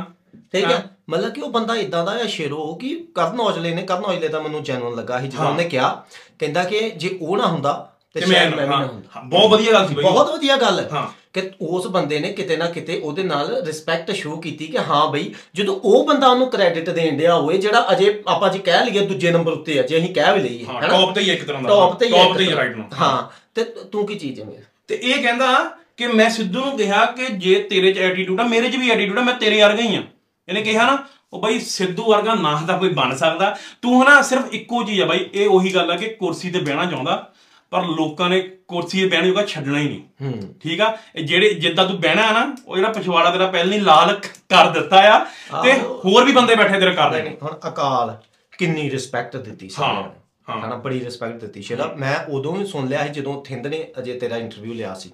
[0.52, 0.82] ਠੀਕ ਹੈ?
[1.11, 4.41] ਮਤਲਬ ਕਿ ਉਹ ਬੰਦਾ ਇਦਾਂ ਦਾ ਹੈ ਸ਼ੇਰੋ ਕਿ ਕਰਨ ਔਜਲੇ ਨੇ ਕਰਨ ਔਜਲੇ ਦਾ
[4.41, 6.05] ਮੈਨੂੰ ਜੈਨੂਨ ਲੱਗਾ ਸੀ। ਜਦੋਂ ਉਹਨੇ ਕਿਹਾ
[6.38, 7.73] ਕਹਿੰਦਾ ਕਿ ਜੇ ਉਹ ਨਾ ਹੁੰਦਾ
[8.14, 11.50] ਤੇ ਮੈਂ ਵੀ ਨਾ ਹੁੰਦਾ। ਬਹੁਤ ਵਧੀਆ ਗੱਲ ਸੀ ਬਾਈ ਬਹੁਤ ਵਧੀਆ ਗੱਲ। ਹਾਂ। ਕਿ
[11.60, 15.81] ਉਸ ਬੰਦੇ ਨੇ ਕਿਤੇ ਨਾ ਕਿਤੇ ਉਹਦੇ ਨਾਲ ਰਿਸਪੈਕਟ ਸ਼ੋ ਕੀਤੀ ਕਿ ਹਾਂ ਬਈ ਜਦੋਂ
[15.84, 19.52] ਉਹ ਬੰਦਾ ਉਹਨੂੰ ਕ੍ਰੈਡਿਟ ਦੇਣ ਡਿਆ ਹੋਏ ਜਿਹੜਾ ਅਜੇ ਆਪਾਂ ਜੀ ਕਹਿ ਲਈਏ ਦੂਜੇ ਨੰਬਰ
[19.52, 20.88] ਉੱਤੇ ਆ ਜੇ ਅਸੀਂ ਕਹਿ ਵੀ ਲਈਏ ਹਾਂ ਹੈਨਾ?
[20.88, 23.22] ਟੌਪ ਤੇ ਹੀ ਇੱਕ ਤਰ੍ਹਾਂ ਦਾ ਟੌਪ ਤੇ ਹੀ ਟੌਪ ਤੇ ਹੀ। ਰਾਈਟ ਨੂੰ। ਹਾਂ
[23.54, 24.62] ਤੇ ਤੂੰ ਕੀ ਚੀਜ਼ ਹੈ ਮੇਰੀ?
[24.88, 28.69] ਤੇ ਇਹ ਕਹਿੰਦਾ ਕਿ ਮੈਂ ਸਿੱਧੂ ਨੂੰ ਕਿਹਾ ਕਿ ਜੇ ਤੇਰੇ 'ਚ ਐਟੀਟਿਊਡ ਆ ਮੇਰੇ
[28.69, 30.02] 'ਚ ਵੀ ਐਟੀਟਿਊਡ ਆ ਮੈਂ ਤੇਰੇ ਵਰਗਾ ਹੀ ਆ।
[30.48, 34.42] ਇਹਨੇ ਕਿਹਾ ਨਾ ਉਹ ਬਾਈ ਸਿੱਧੂ ਵਰਗਾ ਨਾ ਤਾਂ ਕੋਈ ਬਣ ਸਕਦਾ। ਤੂੰ ਹਨਾ ਸਿਰਫ
[34.52, 37.32] ਇੱਕੋ ਚੀਜ਼ ਆ ਬਾਈ ਇਹ ਉਹੀ ਗੱਲ ਆ ਕਿ ਕੁਰਸੀ ਤੇ ਬਹਿਣਾ ਚਾਹੁੰਦਾ।
[37.75, 40.97] ਪਰ ਲੋਕਾਂ ਨੇ ਕੁਰਸੀ ਤੇ ਬਹਿਣ ਜੋਗਾ ਛੱਡਣਾ ਹੀ ਨਹੀਂ। ਹੂੰ। ਠੀਕ ਆ?
[41.17, 44.12] ਇਹ ਜਿਹੜੇ ਜਿੱਦਾਂ ਤੂੰ ਬਹਿਣਾ ਆ ਨਾ ਉਹ ਜਿਹੜਾ ਪਿਛਵਾੜਾ ਤੇਰਾ ਪਹਿਲਾਂ ਹੀ ਲਾਲ
[44.50, 45.19] ਕਰ ਦਿੱਤਾ ਆ
[45.62, 45.73] ਤੇ
[46.05, 48.17] ਹੋਰ ਵੀ ਬੰਦੇ ਬੈਠੇ ਤੇਰੇ ਕਰ ਦੇਣੇ ਹੁਣ ਅਕਾਲ
[48.53, 52.88] ਕਿੰਨੀ ਰਿਸਪੈਕਟ ਦਿੱਤੀ ਸੀ ਹਾਂ, ਨੇ। ਹਨਾ ਬੜੀ ਰਿਸਪੈਕਟ ਦਿੱਤੀ ਸ਼ੇਰਾ ਮੈਂ ਉਦੋਂ ਵੀ ਸੁਣ
[52.88, 55.11] ਲਿਆ ਸੀ ਜਦੋਂ ਥਿੰਦ ਨੇ ਅਜੇ ਤੇਰਾ ਇੰਟਰਵਿਊ ਲਿਆ ਸੀ।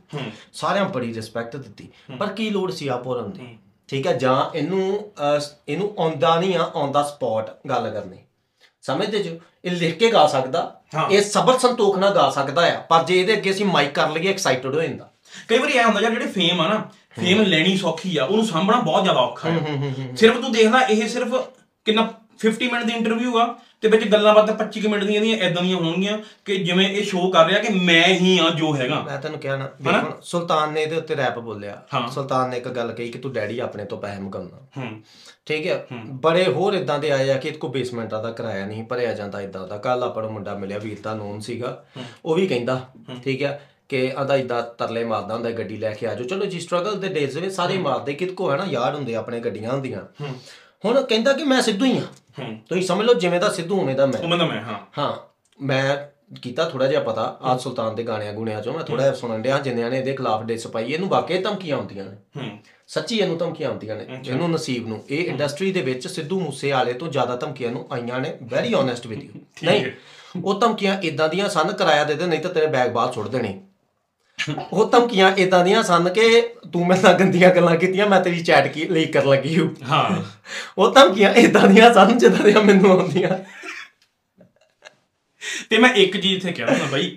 [0.53, 3.47] ਸਾਰਿਆਂ ਬੜੀ ਰਿਸਪੈਕਟ ਦਿੱਤੀ। ਪਰ ਕੀ ਲੋੜ ਸੀ ਆ ਪੂਰਨ ਦੀ?
[3.89, 5.13] ਠੀਕ ਹੈ ਜਾਂ ਇਹਨੂੰ
[5.69, 8.19] ਇਹਨੂੰ ਆਉਂਦਾ ਨਹੀਂ ਆ ਔਨ ਦਾ ਸਪੌਟ ਗੱਲ ਕਰਨੀ।
[8.83, 9.39] ਸਮਝਦੇ ਜੋ?
[9.65, 10.81] ਇਹ ਲਿਖ ਕੇ ਗਾ ਸਕਦਾ।
[11.11, 14.31] ਇਹ ਸਬਰ ਸੰਤੋਖ ਨਾਲ ਗਾ ਸਕਦਾ ਆ। ਪਰ ਜੇ ਇਹਦੇ ਅੱਗੇ ਅਸੀਂ ਮਾਈਕ ਕਰ ਲਈਏ
[14.31, 15.11] ਐਕਸਾਈਟਡ ਹੋ ਜਾਂਦਾ।
[15.49, 18.81] ਕਈ ਵਾਰੀ ਐ ਹੁੰਦਾ ਯਾਰ ਜਿਹੜੇ ਫੇਮ ਆ ਨਾ ਫੇਮ ਲੈਣੀ ਸੌਖੀ ਆ ਉਹਨੂੰ ਸਾਂਭਣਾ
[18.81, 21.35] ਬਹੁਤ ਜ਼ਿਆਦਾ ਔਖਾ ਹੈ। ਸਿਰਫ ਤੂੰ ਦੇਖਦਾ ਇਹ ਸਿਰਫ
[21.85, 22.09] ਕਿੰਨਾ
[22.41, 25.63] 50 ਮਿੰਟ ਦੀ ਇੰਟਰਵਿਊ ਆ ਤੇ ਵਿੱਚ ਗੱਲਾਂ ਬਾਤਾਂ 25 ਕੁ ਮਿੰਟ ਦੀਆਂ ਦੀਆਂ ਐਦਾਂ
[25.63, 29.21] ਦੀਆਂ ਹੋਣਗੀਆਂ ਕਿ ਜਿਵੇਂ ਇਹ ਸ਼ੋਅ ਕਰ ਰਿਹਾ ਕਿ ਮੈਂ ਹੀ ਆ ਜੋ ਹੈਗਾ। ਮੈਂ
[29.21, 29.69] ਤੈਨੂੰ ਕਿਹਾ ਨਾ?
[30.03, 33.59] ਹੁਣ ਸੁਲਤਾਨ ਨੇ ਇਹਦੇ ਉੱਤੇ ਰੈਪ ਬੋਲਿਆ। ਸੁਲਤਾਨ ਨੇ ਇੱਕ ਗੱਲ ਕਹੀ ਕਿ ਤੂੰ ਡੈਡੀ
[33.59, 35.03] ਆਪਣੇ ਤੋਂ ਪੈਸੇ ਮੰਗਾਉਣਾ। ਹੂੰ।
[35.47, 39.15] ਠੀਕ ਹੈ। ਬੜੇ ਹੋਰ ਇਦਾਂ ਦੇ ਆਏ ਆ ਕਿ ਕੋ ਬੇਸਮੈਂਟਾਂ ਦਾ ਕਿਰਾਇਆ ਨਹੀਂ ਭਰਿਆ
[39.15, 41.85] ਜਾਂਦਾ ਇਦਾਂ ਦਾ। ਕੱਲ ਆਪਾਂ ਨੂੰ ਮੁੰਡਾ ਮਿਲਿਆ ਵੀਰ ਦਾ ਨੋਨ ਸੀਗਾ।
[42.25, 42.89] ਉਹ ਵੀ ਕਹਿੰਦਾ
[43.25, 47.01] ਠੀਕ ਹੈ ਕਿ ਆਂਦਾ ਇਦਾਂ ਤਰਲੇ ਮਾਰਦਾ ਹੁੰਦਾ ਗੱਡੀ ਲੈ ਕੇ ਆਜੋ ਚਲੋ ਜੀ ਸਟਰਗਲ
[47.01, 50.25] ਦੇ ਡੇਜ਼ ਵਿੱਚ ਸਾਰੇ ਮਾਰਦੇ ਕਿਤ ਕੋ ਹੈ ਨਾ ਯਾਰ ਹੁੰਦੇ ਆਪਣੇ ਗੱਡੀਆਂ ਹੁੰਦੀਆਂ।
[50.85, 52.01] ਹੁਣ ਕਹਿੰਦਾ ਕਿ ਮੈਂ ਸਿੱਧੂ ਹੀ
[52.39, 55.13] ਹੂੰ। ਤੁਸੀਂ ਸਮਝ ਲਓ ਜਿਵੇਂ ਦਾ ਸਿੱਧੂ ਹੋਣੇ ਦਾ ਮੈਂ। ਉਹ ਮੈਂ ਮੈਂ ਹਾਂ। ਹਾਂ
[55.63, 55.97] ਮੈਂ
[56.43, 59.59] ਕੀਤਾ ਥੋੜਾ ਜਿਹਾ ਪਤਾ ਆਜ ਸੁਲਤਾਨ ਦੇ ਗਾਣਿਆਂ ਗੁਣਿਆਂ ਚੋਂ ਮੈਂ ਥੋੜਾ ਜਿਹਾ ਸੁਣਨ ਡਿਆ
[59.59, 62.59] ਜਿਨ੍ਹਾਂ ਨੇ ਇਹਦੇ ਖਿਲਾਫ ਡਿਸ ਪਾਈ ਇਹਨੂੰ ਵਾਕਈ ਧਮਕੀਆਂ ਆਉਂਦੀਆਂ ਨੇ। ਹੂੰ।
[62.89, 66.93] ਸੱਚੀ ਇਹਨੂੰ ਧਮਕੀਆਂ ਆਉਂਦੀਆਂ ਨੇ ਇਹਨੂੰ ਨਸੀਬ ਨੂੰ। ਇਹ ਇੰਡਸਟਰੀ ਦੇ ਵਿੱਚ ਸਿੱਧੂ ਮੂਸੇ ਵਾਲੇ
[66.93, 69.31] ਤੋਂ ਜ਼ਿਆਦਾ ਧਮਕੀਆਂ ਨੂੰ ਆਈਆਂ ਨੇ ਵੈਰੀ ਓਨੈਸਟ ਵਿਦ ਯੂ
[69.65, 69.87] ਨਹੀਂ
[70.45, 73.61] ਉਹ ਧਮਕੀਆਂ ਇਦਾਂ ਦੀਆਂ ਸਨ ਕਿਰਾਇਆ ਦੇ ਦੇ ਨਹੀਂ ਤਾਂ ਤੇਰੇ ਬੈਗ ਬਾਹਰ ਸੁੱਟ ਦੇਣੇ।
[74.73, 78.73] ਉਹ ਧਮਕੀਆਂ ਇਦਾਂ ਦੀਆਂ ਸਨ ਕਿ ਤੂੰ ਮੇਰੇ ਨਾਲ ਗੰਦੀਆਂ ਗੱਲਾਂ ਕੀਤੀਆਂ ਮੈਂ ਤੇਰੀ ਚੈਟ
[78.73, 80.23] ਕੀ ਲੀਕ ਕਰਨ ਲੱਗੀ ਹੂੰ। ਹਾਂ।
[80.79, 83.29] ਉਹ ਧਮਕੀਆਂ ਇਦਾਂ ਦੀਆਂ ਸਨ ਜਿੱਦਾਂ ਦੀਆਂ ਮੈਨੂੰ ਆਉਂਦੀਆਂ।
[85.71, 87.17] ਤੇ ਮੈਂ ਇੱਕ ਚੀਜ਼ ਇੱਥੇ ਕਹਿ ਰਿਹਾ ਬਾਈ।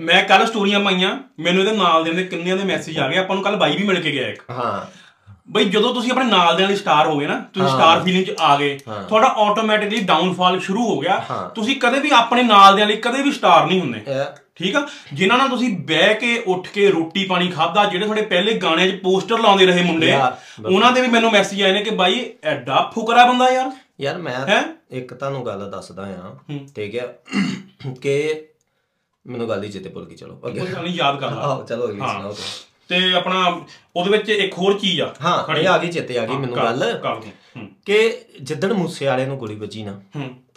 [0.00, 3.36] ਮੈਂ ਕੱਲ ਸਟੋਰੀਆਂ ਪਾਈਆਂ ਮੈਨੂੰ ਇਹਦੇ ਨਾਲ ਦੇ ਨੇ ਕਿੰਨਿਆਂ ਦੇ ਮੈਸੇਜ ਆ ਗਏ ਆਪਾਂ
[3.36, 5.04] ਨੂੰ ਕੱਲ ਬਾਈ ਵੀ ਮਿਲ ਕੇ ਗਿਆ ਇੱਕ। ਹਾਂ।
[5.50, 8.32] ਬਈ ਜਦੋਂ ਤੁਸੀਂ ਆਪਣੇ ਨਾਲ ਦੇ ਨਾਲ ਸਟਾਰ ਹੋ ਗਏ ਨਾ ਤੁਸੀਂ ਸਟਾਰ ਫੀਲਿੰਗ ਚ
[8.40, 11.16] ਆ ਗਏ ਤੁਹਾਡਾ ਆਟੋਮੈਟਿਕਲੀ ਡਾਊਨਫਾਲ ਸ਼ੁਰੂ ਹੋ ਗਿਆ।
[11.54, 14.00] ਤੁਸੀਂ ਕਦੇ ਵੀ ਆਪਣੇ ਨਾਲ ਦੇ ਲਈ ਕਦੇ ਵੀ ਸਟਾਰ ਨਹੀਂ ਹੁੰਦੇ।
[14.56, 14.86] ਠੀਕ ਆ?
[15.14, 19.00] ਜਿਨ੍ਹਾਂ ਨਾਲ ਤੁਸੀਂ ਬਹਿ ਕੇ ਉੱਠ ਕੇ ਰੋਟੀ ਪਾਣੀ ਖਾਦਾ ਜਿਹੜੇ ਤੁਹਾਡੇ ਪਹਿਲੇ ਗਾਣਿਆਂ 'ਚ
[19.02, 20.12] ਪੋਸਟਰ ਲਾਉਂਦੇ ਰਹੇ ਮੁੰਡੇ
[20.66, 23.70] ਉਹਨਾਂ ਦੇ ਵੀ ਮੈਨੂੰ ਮੈਸੇਜ ਆਏ ਨੇ ਕਿ ਬਾਈ ਐਡਾ ਫੁਕਰਾ ਬੰਦਾ ਯਾਰ।
[24.00, 24.62] ਯਾਰ ਮੈਂ?
[24.90, 26.34] ਇੱਕ ਤੁਹਾਨੂੰ ਗੱਲ ਦੱਸਦਾ ਆ
[26.76, 27.06] ਠੀਕ ਹੈ
[28.02, 28.44] ਕਿ
[29.26, 32.34] ਮੈਨੂੰ ਗੱਲ ਹੀ ਚੇਤੇ ਭੁੱਲ ਗਈ ਚਲੋ ਅੱਗੇ। ਯਾਦ ਕਰ ਲਾ। ਚਲੋ ਅਗਲੀ। ਸੁਣਾਓ।
[32.94, 33.60] ਤੇ ਆਪਣਾ
[33.96, 37.00] ਉਹਦੇ ਵਿੱਚ ਇੱਕ ਹੋਰ ਚੀਜ਼ ਆ। ਹਾਂ। ਇਹ ਆ ਗਈ ਚੇਤੇ ਆ ਗਈ ਮੈਨੂੰ ਗੱਲ।
[37.86, 40.00] ਕਿ ਜਿੱਦਣ ਮੂਸੇ ਵਾਲੇ ਨੂੰ ਗੋਲੀ ਵੱਜੀ ਨਾ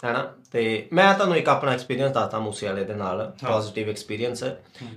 [0.04, 4.44] ਹੈਨਾ ਤੇ ਮੈਂ ਤੁਹਾਨੂੰ ਇੱਕ ਆਪਣਾ ਐਕਸਪੀਰੀਅੰਸ ਦੱਸਦਾ ਮੂਸੇ ਵਾਲੇ ਦੇ ਨਾਲ ਪੋਜ਼ਿਟਿਵ ਐਕਸਪੀਰੀਅੰਸ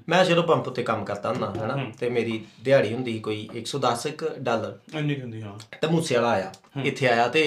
[0.10, 4.30] ਮੈਂ ਜਦੋਂ ਪੰਪ ਉੱਤੇ ਕੰਮ ਕਰਦਾ ਹੁੰਦਾ ਹੈਨਾ ਤੇ ਮੇਰੀ ਦਿਹਾੜੀ ਹੁੰਦੀ ਕੋਈ 110 ਕੁ
[4.40, 6.52] ਡਾਲਰ। ਇੰਨੀ ਹੁੰਦੀ ਹਾਂ। ਤੇ ਮੂਸੇ ਵਾਲਾ ਆਇਆ
[6.84, 7.44] ਇੱਥੇ ਆਇਆ ਤੇ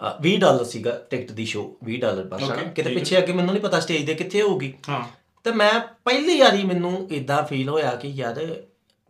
[0.00, 2.42] ਅ, 20 ਡਾਲਰ ਸੀਗਾ ਟਿਕਟ ਦੀ ਸ਼ੋ 20 ਡਾਲਰ ਬਸ।
[2.74, 5.02] ਕਿਤੇ। ਪਿੱਛੇ ਅੱਗੇ ਮੈਨੂੰ ਨਹੀਂ ਪਤਾ ਸਟੇਜ ਦੇ ਕਿੱਥੇ ਹੋਊਗੀ। ਹਾਂ।
[5.44, 8.40] ਤੇ ਮੈਂ ਪਹਿਲੀ ਵਾਰੀ ਮੈਨੂੰ ਇਦਾਂ ਫੀਲ ਹੋਇਆ ਕਿ ਯਾਰ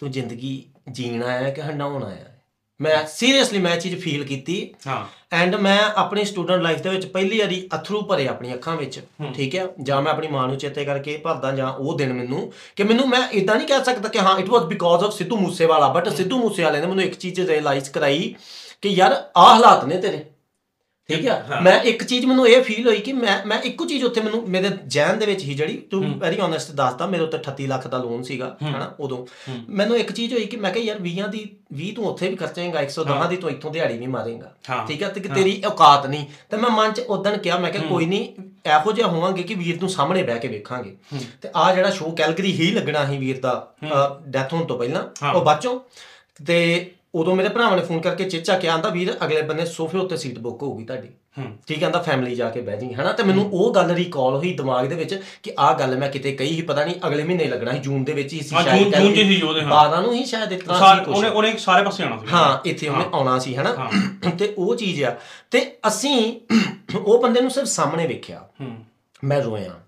[0.00, 2.42] ਤੂੰ ਜ਼ਿੰਦਗੀ ਜੀਣ ਆਇਆ ਕਿ ਹੰਡਾਉਣ ਹੈ।
[2.80, 7.06] ਮੈਂ ਸੀਰੀਅਸਲੀ ਮੈਂ ਇਹ ਚੀਜ਼ ਫੀਲ ਕੀਤੀ। ਹਾਂ। ਐਂਡ ਮੈਂ ਆਪਣੀ ਸਟੂਡੈਂਟ ਲਾਈਫ ਦੇ ਵਿੱਚ
[7.06, 9.00] ਪਹਿਲੀ ਵਾਰੀ ਅਥਰੂ ਭਰੇ ਆਪਣੀ ਅੱਖਾਂ ਵਿੱਚ
[9.34, 9.66] ਠੀਕ ਹੈ?
[9.82, 13.28] ਜਾਂ ਮੈਂ ਆਪਣੀ ਮਾਂ ਨੂੰ ਚੇਤੇ ਕਰਕੇ ਭਰਦਾ ਜਾਂ ਉਹ ਦਿਨ ਮੈਨੂੰ ਕਿ ਮੈਨੂੰ ਮੈਂ
[13.28, 16.80] ਇਦਾਂ ਨਹੀਂ ਕਹਿ ਸਕਦਾ ਕਿ ਹਾਂ it was because of Sidhu Moosewala but Sidhu ਮੂਸੇਵਾਲੇ
[16.80, 18.34] ਨੇ ਮੈਨੂੰ ਇੱਕ ਚੀਜ਼ ਰਿਅਲਾਈਜ਼ ਕਰਾਈ
[18.82, 20.24] ਕਿ ਯਾਰ ਆਹ ਹਾਲਾਤ ਨੇ ਤੇਰੇ।
[21.16, 24.20] ਠੀਕ ਹੈ। ਮੈਂ ਇੱਕ ਚੀਜ਼ ਮੈਨੂੰ ਇਹ ਫੀਲ ਹੋਈ ਕਿ ਮੈਂ ਮੈਂ ਇੱਕੋ ਚੀਜ਼ ਉੱਥੇ
[24.20, 27.86] ਮੈਨੂੰ ਮੇਰੇ ਜੈਨ ਦੇ ਵਿੱਚ ਹੀ ਜਿਹੜੀ ਤੂੰ ਵੈਰੀ ਓਨੈਸਟ ਦੱਸਦਾ ਮੇਰੇ ਉੱਤੇ 38 ਲੱਖ
[27.86, 29.26] ਦਾ ਲੋਨ ਸੀਗਾ ਹਨਾ ਉਦੋਂ।
[29.68, 32.82] ਮੈਨੂੰ ਇੱਕ ਚੀਜ਼ ਹੋਈ ਕਿ ਮੈਂ ਕਿਹਾ ਯਾਰ 20 ਦੀ 20 ਤੂੰ ਉੱਥੇ ਵੀ ਖਰਚੇਂਗਾ
[32.82, 34.52] 110 ਦੀ ਤੂੰ ਇੱਥੋਂ ਦਿਹਾੜੀ ਨਹੀਂ ਮਾਰੇਂਗਾ।
[34.88, 37.84] ਠੀਕ ਹੈ ਤੇ ਕਿ ਤੇਰੀ ਔਕਾਤ ਨਹੀਂ। ਤੇ ਮੈਂ ਮਨ ਚ ਉਦਣ ਕਿਹਾ ਮੈਂ ਕਿਹਾ
[37.86, 38.28] ਕੋਈ ਨਹੀਂ
[38.66, 40.96] ਇਹੋ ਜਿਹਾ ਹੋਵਾਂਗੇ ਕਿ ਵੀਰ ਨੂੰ ਸਾਹਮਣੇ ਬਹਿ ਕੇ ਵੇਖਾਂਗੇ।
[41.42, 43.72] ਤੇ ਆ ਜਿਹੜਾ ਸ਼ੋਅ ਕੈਲਗਰੀ ਹੀ ਲੱਗਣਾ ਸੀ ਵੀਰ ਦਾ
[44.26, 45.80] ਡੈਥ ਹੋਣ ਤੋਂ ਪਹਿਲਾਂ ਉਹ ਬਾਚੋਂ
[46.46, 50.16] ਤੇ ਉਦੋਂ ਮੇਰੇ ਭਰਾਵਾਂ ਨੇ ਫੋਨ ਕਰਕੇ ਚੇਚਾ ਕਿਹਾ ਆਂਦਾ ਵੀਰ ਅਗਲੇ ਬੰਨੇ ਸੋਫੇ ਉੱਤੇ
[50.16, 51.08] ਸੀਟ ਬੁੱਕ ਹੋਊਗੀ ਤੁਹਾਡੀ।
[51.66, 53.12] ਠੀਕ ਆਂਦਾ ਫੈਮਿਲੀ ਜਾ ਕੇ ਬਹਿ ਜੀ ਹਨਾ?
[53.12, 56.56] ਤੇ ਮੈਨੂੰ ਉਹ ਗੱਲ ਰੀਕਾਲ ਹੋਈ ਦਿਮਾਗ ਦੇ ਵਿੱਚ ਕਿ ਆਹ ਗੱਲ ਮੈਂ ਕਿਤੇ ਕਹੀ
[56.56, 59.12] ਹੀ ਪਤਾ ਨਹੀਂ ਅਗਲੇ ਮਹੀਨੇ ਲੱਗਣਾ ਸੀ ਜੂਨ ਦੇ ਵਿੱਚ ਹੀ ਸੀ ਹਾਂ, ਜੂਨ- ਜੂਨ
[59.12, 61.84] 'ਚ ਸੀ ਉਹਦੇ, ਹਾਂ। 12 ਨੂੰ ਹੀ ਸ਼ਾਇਦ ਇਤਨਾ ਸੀ ਸਾਰੇ ਕੁਛ। ਉਹਨੇ ਉਹਨੇ ਸਾਰੇ
[61.84, 63.90] ਪਾਸੇ ਆਣਾ ਸੀ। ਹਾਂ ਇੱਥੇ ਉਹਨੇ ਆਉਣਾ ਸੀ ਹਨਾ?
[64.38, 65.16] ਤੇ ਉਹ ਚੀਜ਼ ਆ।
[65.50, 66.40] ਤੇ ਅਸੀਂ
[67.04, 68.76] ਉਹ ਬੰਦੇ ਨੂੰ ਸਿਰਫ ਸਾਹਮਣੇ ਵੇਖਿਆ। ਹੂੰ।
[69.24, 69.80] ਮੈਂ ਰੋਇਆ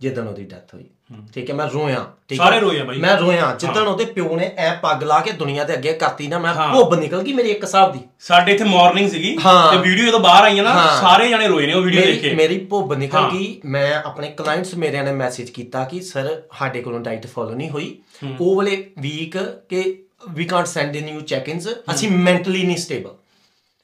[0.00, 0.90] ਜਿੱਦਣ ਉਹਦੀ ਡੈਥ ਹੋਈ।
[1.34, 2.44] ਠੀਕ ਹੈ ਮੈਂ ਰੋਇਆ ਠੀਕ ਹੈ?
[2.44, 5.64] ਸਾਰੇ ਰੋਏ ਆ ਬਾਈ। ਮੈਂ ਰੋਇਆ ਜਿੱਦਣ ਉਹਦੇ ਪਿਓ ਨੇ ਐ ਪੱਗ ਲਾ ਕੇ ਦੁਨੀਆ
[5.64, 9.08] ਦੇ ਅੱਗੇ ਕਰਤੀ ਨਾ ਮੈਂ ਭੁੱਬ ਨਿਕਲ ਗਈ ਮੇਰੀ ਇੱਕ ਹਿਸਾਬ ਦੀ। ਸਾਡੇ ਇੱਥੇ ਮਾਰਨਿੰਗ
[9.10, 12.02] ਸੀਗੀ ਹਾਂ। ਤੇ ਵੀਡੀਓ ਜਦੋਂ ਬਾਹਰ ਆਈਆਂ ਨਾ ਹਾਂ। ਸਾਰੇ ਜਣੇ ਰੋਏ ਨੇ ਉਹ ਵੀਡੀਓ
[12.02, 16.00] ਦੇਖ ਕੇ। ਮੇਰੀ ਭੁੱਬ ਨਿਕਲ ਹਾਂ। ਗਈ। ਮੈਂ ਆਪਣੇ ਕਲਾਇੰਟਸ ਮੇਰਿਆਂ ਨੇ ਮੈਸੇਜ ਕੀਤਾ ਕਿ
[16.00, 17.96] ਸਰ ਸਾਡੇ ਕੋਲੋਂ ਡਾਈਟ ਫੋਲੋ ਨਹੀਂ ਹੋਈ।
[18.40, 19.36] ਉਹ ਵਾਲੇ ਵੀਕ
[19.68, 19.82] ਕਿ
[20.30, 23.14] we can't send in you check ins ਅਸੀਂ ਮੈਂਟਲੀ ਨਹੀਂ ਸਟੇਬਲ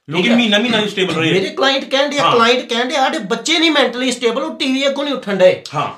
[0.09, 3.59] ਲੋਕੀ ਮਹੀਨਾ ਮਹੀਨਾ ਨਹੀਂ ਸਟੇਬਲ ਰਹੇ। ਮੇਰੇ ਕਲਾਇੰਟ ਕਹਿੰਦੇ ਆ ਕਲਾਇੰਟ ਕਹਿੰਦੇ ਆ ਸਾਡੇ ਬੱਚੇ
[3.59, 5.88] ਨਹੀਂ ਮੈਂਟਲੀ ਸਟੇਬਲ ਉਹ ਟੀਵੀ ਅੱਗੋਂ ਨਹੀਂ ਉੱਠਣ ਡਏ। ਹਾਂ।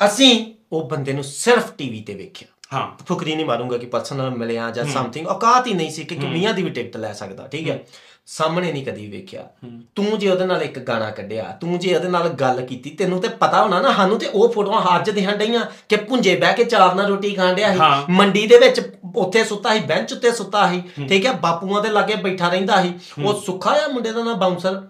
[0.00, 4.70] ਅਸੀਂ ਉਹ ਬੰਦੇ ਨੂੰ ਸਿਰਫ ਟੀਵੀ ਤੇ ਵੇਖਿਆ। ਹਾਂ। ਫੁਕਰੀ ਨਹੀਂ ਮਾਰੂੰਗਾ ਕਿ ਪਰਸਨਲ ਮਿਲਿਆ
[4.70, 7.82] ਜਾਂ ਸਮਥਿੰਗ ਔਕਾਤ ਹੀ ਨਹੀਂ ਸੀ ਕਿ ਮੀਆਂ ਦੀ ਵੀ ਟਿਕਟ ਲੈ ਸਕਦਾ ਠੀਕ ਹੈ?
[8.26, 9.48] ਸਾਹਮਣੇ ਨਹੀਂ ਕਦੀ ਵੇਖਿਆ।
[9.94, 13.28] ਤੂੰ ਜੇ ਉਹਦੇ ਨਾਲ ਇੱਕ ਗਾਣਾ ਕੱਢਿਆ ਤੂੰ ਜੇ ਉਹਦੇ ਨਾਲ ਗੱਲ ਕੀਤੀ ਤੈਨੂੰ ਤੇ
[13.28, 16.94] ਪਤਾ ਹੋਣਾ ਨਾ ਸਾਨੂੰ ਤੇ ਉਹ ਫੋਟੋਆਂ ਅੱਜ ਦਿਖਣ ਡਈਆਂ ਕਿ ਪੁੰਜੇ ਬਹਿ ਕੇ ਚਾਰ
[16.94, 18.80] ਨਾਲ ਰੋਟੀ ਖਾਣ ਡਿਆ। ਸੀ। ਮੰਡੀ ਦੇ ਵਿੱਚ
[19.16, 21.32] ਉੱਥੇ ਸੁੱਤਾ ਸੀ ਬੈਂਚ ਉੱਤੇ ਸੁੱਤਾ ਸੀ ਠੀਕ ਹੈ?
[21.32, 22.94] ਬਾਪੂਆਂ ਦੇ ਲਾਗੇ ਬੈਠਾ ਰਹਿੰਦਾ ਸੀ।
[23.24, 24.82] ਉਹ ਸੁੱਖਾ ਆ ਮੁੰਡੇ ਦਾ ਨਾਮ ਬਾਉਂਸਰ।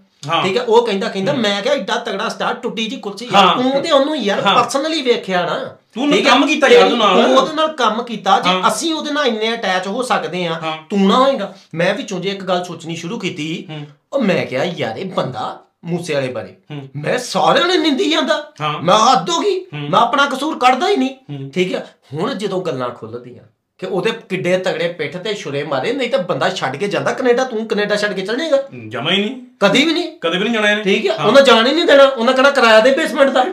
[0.42, 3.82] ਠੀਕ ਹੈ ਉਹ ਕਹਿੰਦਾ ਕਹਿੰਦਾ ਮੈਂ ਕਿਹਾ ਏਡਾ ਤਗੜਾ ਸਟਾਰ ਟੁੱਟੀ ਜੀ ਕੁਰਸੀ ਯਾਰ। ਤੂੰ
[3.82, 5.58] ਤੇ ਉਹਨੂੰ ਯਾਰ। ਪਰਸਨਲੀ ਵੇਖਿਆ ਨਾ
[5.94, 6.20] ਤੂੰ ਹੈ?
[6.22, 9.52] ਕੰਮ ਕੀਤਾ ਯਾਰ ਉਹਦੇ ਨਾਲ। ਤੂੰ ਉਹਦੇ ਨਾਲ ਕੰਮ ਕੀਤਾ ਜੇ। ਅਸੀਂ ਉਹਦੇ ਨਾਲ ਇੰਨੇ
[9.54, 13.68] ਅਟੈਚ ਹੋ ਸਕਦੇ ਆ। ਤੂੰ ਨਾ ਹੋਏਗਾ ਮੈਂ ਵਿੱਚੋਂ ਜੇ ਇੱਕ ਗੱਲ ਸੋਚਣੀ ਸ਼ੁਰੂ ਕੀਤੀ
[14.12, 16.54] ਉਹ ਮੈਂ ਕਿਹਾ ਯਾਰ ਇਹ ਬੰਦਾ ਮੂਸੇ ਵਾਲੇ ਬਾਰੇ
[16.96, 18.52] ਮੈਂ ਸਾਰਿਆਂ ਨੇ ਨਿੰਦੀ ਜਾਂਦਾ।
[18.82, 22.90] ਮੈਂ ਹੱਦ ਹੋ ਗਈ ਮੈਂ ਆਪਣਾ ਕਸੂਰ ਕੱਢਦਾ ਹੀ ਨਹੀਂ ਠੀਕ ਹੈ ਹੁਣ ਜਦੋਂ ਗੱਲਾਂ
[22.90, 23.44] ਖੁੱਲਦੀਆਂ
[23.80, 27.44] ਕਿ ਉਹਦੇ ਕਿੱਡੇ ਤਗੜੇ ਪਿੱਠ ਤੇ ਛੁਰੇ ਮਾਰੇ ਨਹੀਂ ਤਾਂ ਬੰਦਾ ਛੱਡ ਕੇ ਜਾਂਦਾ ਕੈਨੇਡਾ
[27.44, 30.54] ਤੂੰ ਕੈਨੇਡਾ ਛੱਡ ਕੇ ਚੱਲ ਜਾਏਗਾ। ਜਮਾ ਹੀ ਨਹੀਂ। ਕਦੀ ਵੀ ਨਹੀਂ। ਕਦੇ ਵੀ ਨਹੀਂ
[30.54, 33.44] ਜਾਣਾ ਇਹਨੇ। ਠੀਕ ਹੈ ਉਹਨਾਂ ਜਾਣ ਹੀ ਨਹੀਂ ਦੇਣਾ ਉਹਨਾਂ ਕਹਣਾ ਕਿਰਾਇਆ ਦੇ ਬੇਸਮੈਂਟ ਦਾ।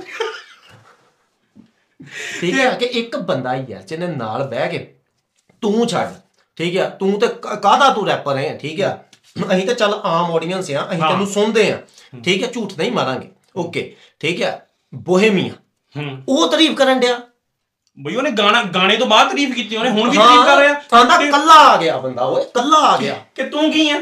[2.39, 4.77] ਠੀਕ ਹੈ ਕਿ ਇੱਕ ਬੰਦਾ ਹੀ ਹੈ ਜਿਹਨੇ ਨਾਲ ਬਹਿ ਕੇ
[5.61, 6.13] ਤੂੰ ਛੱਡ
[6.57, 8.95] ਠੀਕ ਹੈ ਤੂੰ ਤੇ ਕਾਹਦਾ ਤੂੰ ਰੈਪਰ ਹੈ ਠੀਕ ਹੈ।
[9.51, 11.77] ਅਸੀਂ ਤਾਂ ਚੱਲ ਆਮ ਆਡੀਅנס ਆ ਅਸੀਂ ਤੈਨੂੰ ਸੁਣਦੇ ਆ
[12.25, 14.51] ਠੀਕ ਹੈ ਝੂਠ ਨਹੀਂ ਮਾਰਾਂਗੇ। ਓਕੇ ਠੀਕ ਹੈ
[14.95, 15.53] ਬੋਹੇਮੀਆ।
[16.27, 17.19] ਉਹ ਤਾਰੀਫ ਕਰਨ ਡਿਆ।
[17.97, 21.17] ਬਈ ਉਹਨੇ ਗਾਣਾ ਗਾਣੇ ਤੋਂ ਬਾਅਦ ਤਾਰੀਫ ਕੀਤੀ ਉਹਨੇ ਹੁਣ ਵੀ ਤਾਰੀਫ ਕਰ ਰਿਹਾ। ਆਂਦਾ
[21.31, 23.97] ਕੱਲਾ ਆ ਗਿਆ ਬੰਦਾ ਓਏ ਕੱਲਾ ਆ ਗਿਆ। ਕਿ ਤੂੰ ਕੀ ਆ?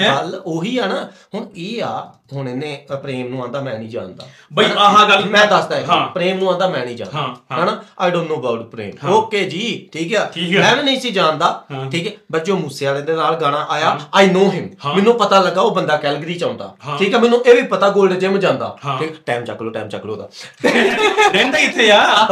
[0.00, 0.16] ਹੈਂ?
[0.16, 4.24] ਗੱਲ ਉਹੀ ਆ ਨਾ ਹੁਣ ਇਹ ਆ ਹੁਣ ਇਹਨੇ ਪ੍ਰੇਮ ਨੂੰ ਆਂਦਾ ਮੈਂ ਨਹੀਂ ਜਾਣਦਾ।
[4.52, 4.64] ਬਈ?
[4.78, 7.18] ਆਹ ਗੱਲ- ਮੈਂ ਦੱਸਦਾ ਹਾਂ। ਪ੍ਰੇਮ ਨੂੰ ਆਂਦਾ ਮੈਂ ਨਹੀਂ ਜਾਣਦਾ।
[7.54, 7.82] ਹਨਾ?
[8.00, 12.06] I don't know about Prem okay ਜੀ ਠੀਕ ਹੈ। ਮੈਂ ਵੀ ਨਹੀਂ ਸੀ ਜਾਣਦਾ। ਠੀਕ
[12.06, 14.94] ਹੈ ਬੱਚੋ ਮੂਸੇ ਵਾਲੇ ਦੇ ਨਾਲ ਗਾਣਾ ਆਇਆ। I know him.
[14.94, 18.12] ਮੈਨੂੰ ਪਤਾ ਲੱਗਾ ਉਹ ਬੰਦਾ ਕੈਲਗਰੀ ਚ ਆਉਂਦਾ। ਠੀਕ ਹੈ ਮੈਨੂੰ ਇਹ ਵੀ ਪਤਾ 골ਡ
[18.12, 20.28] ਜਿਮ ਜਾਂਦਾ। ਠੀਕ ਟਾਈਮ ਚੱਕ ਲਓ ਟਾਈਮ ਚੱਕ ਲਓ ਦਾ
[21.34, 22.26] ਰਹਿੰਦਾ ਇੱਥੇ ਆ।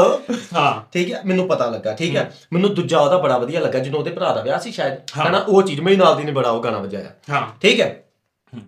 [0.55, 3.99] ਹਾਂ। ਠੀਕ ਹੈ ਮੈਨੂੰ ਪਤਾ ਲੱਗਾ ਠੀਕ ਹੈ। ਮੈਨੂੰ ਦੂਜਾ ਉਹਦਾ ਬੜਾ ਵਧੀਆ ਲੱਗਾ ਜਦੋਂ
[3.99, 5.39] ਉਹਦੇ ਭਰਾ ਦਾ ਵਿਆਹ ਸੀ ਸ਼ਾਇਦ। ਹਨਾ?
[5.39, 8.05] ਉਹ ਚੀਜ਼ ਮੇਰੇ ਨਾਲ ਦੀ ਨੇ ਬੜਾ ਉਹ ਗਾਣਾ ਵਜਾਇਆ। ਠੀਕ ਹੈ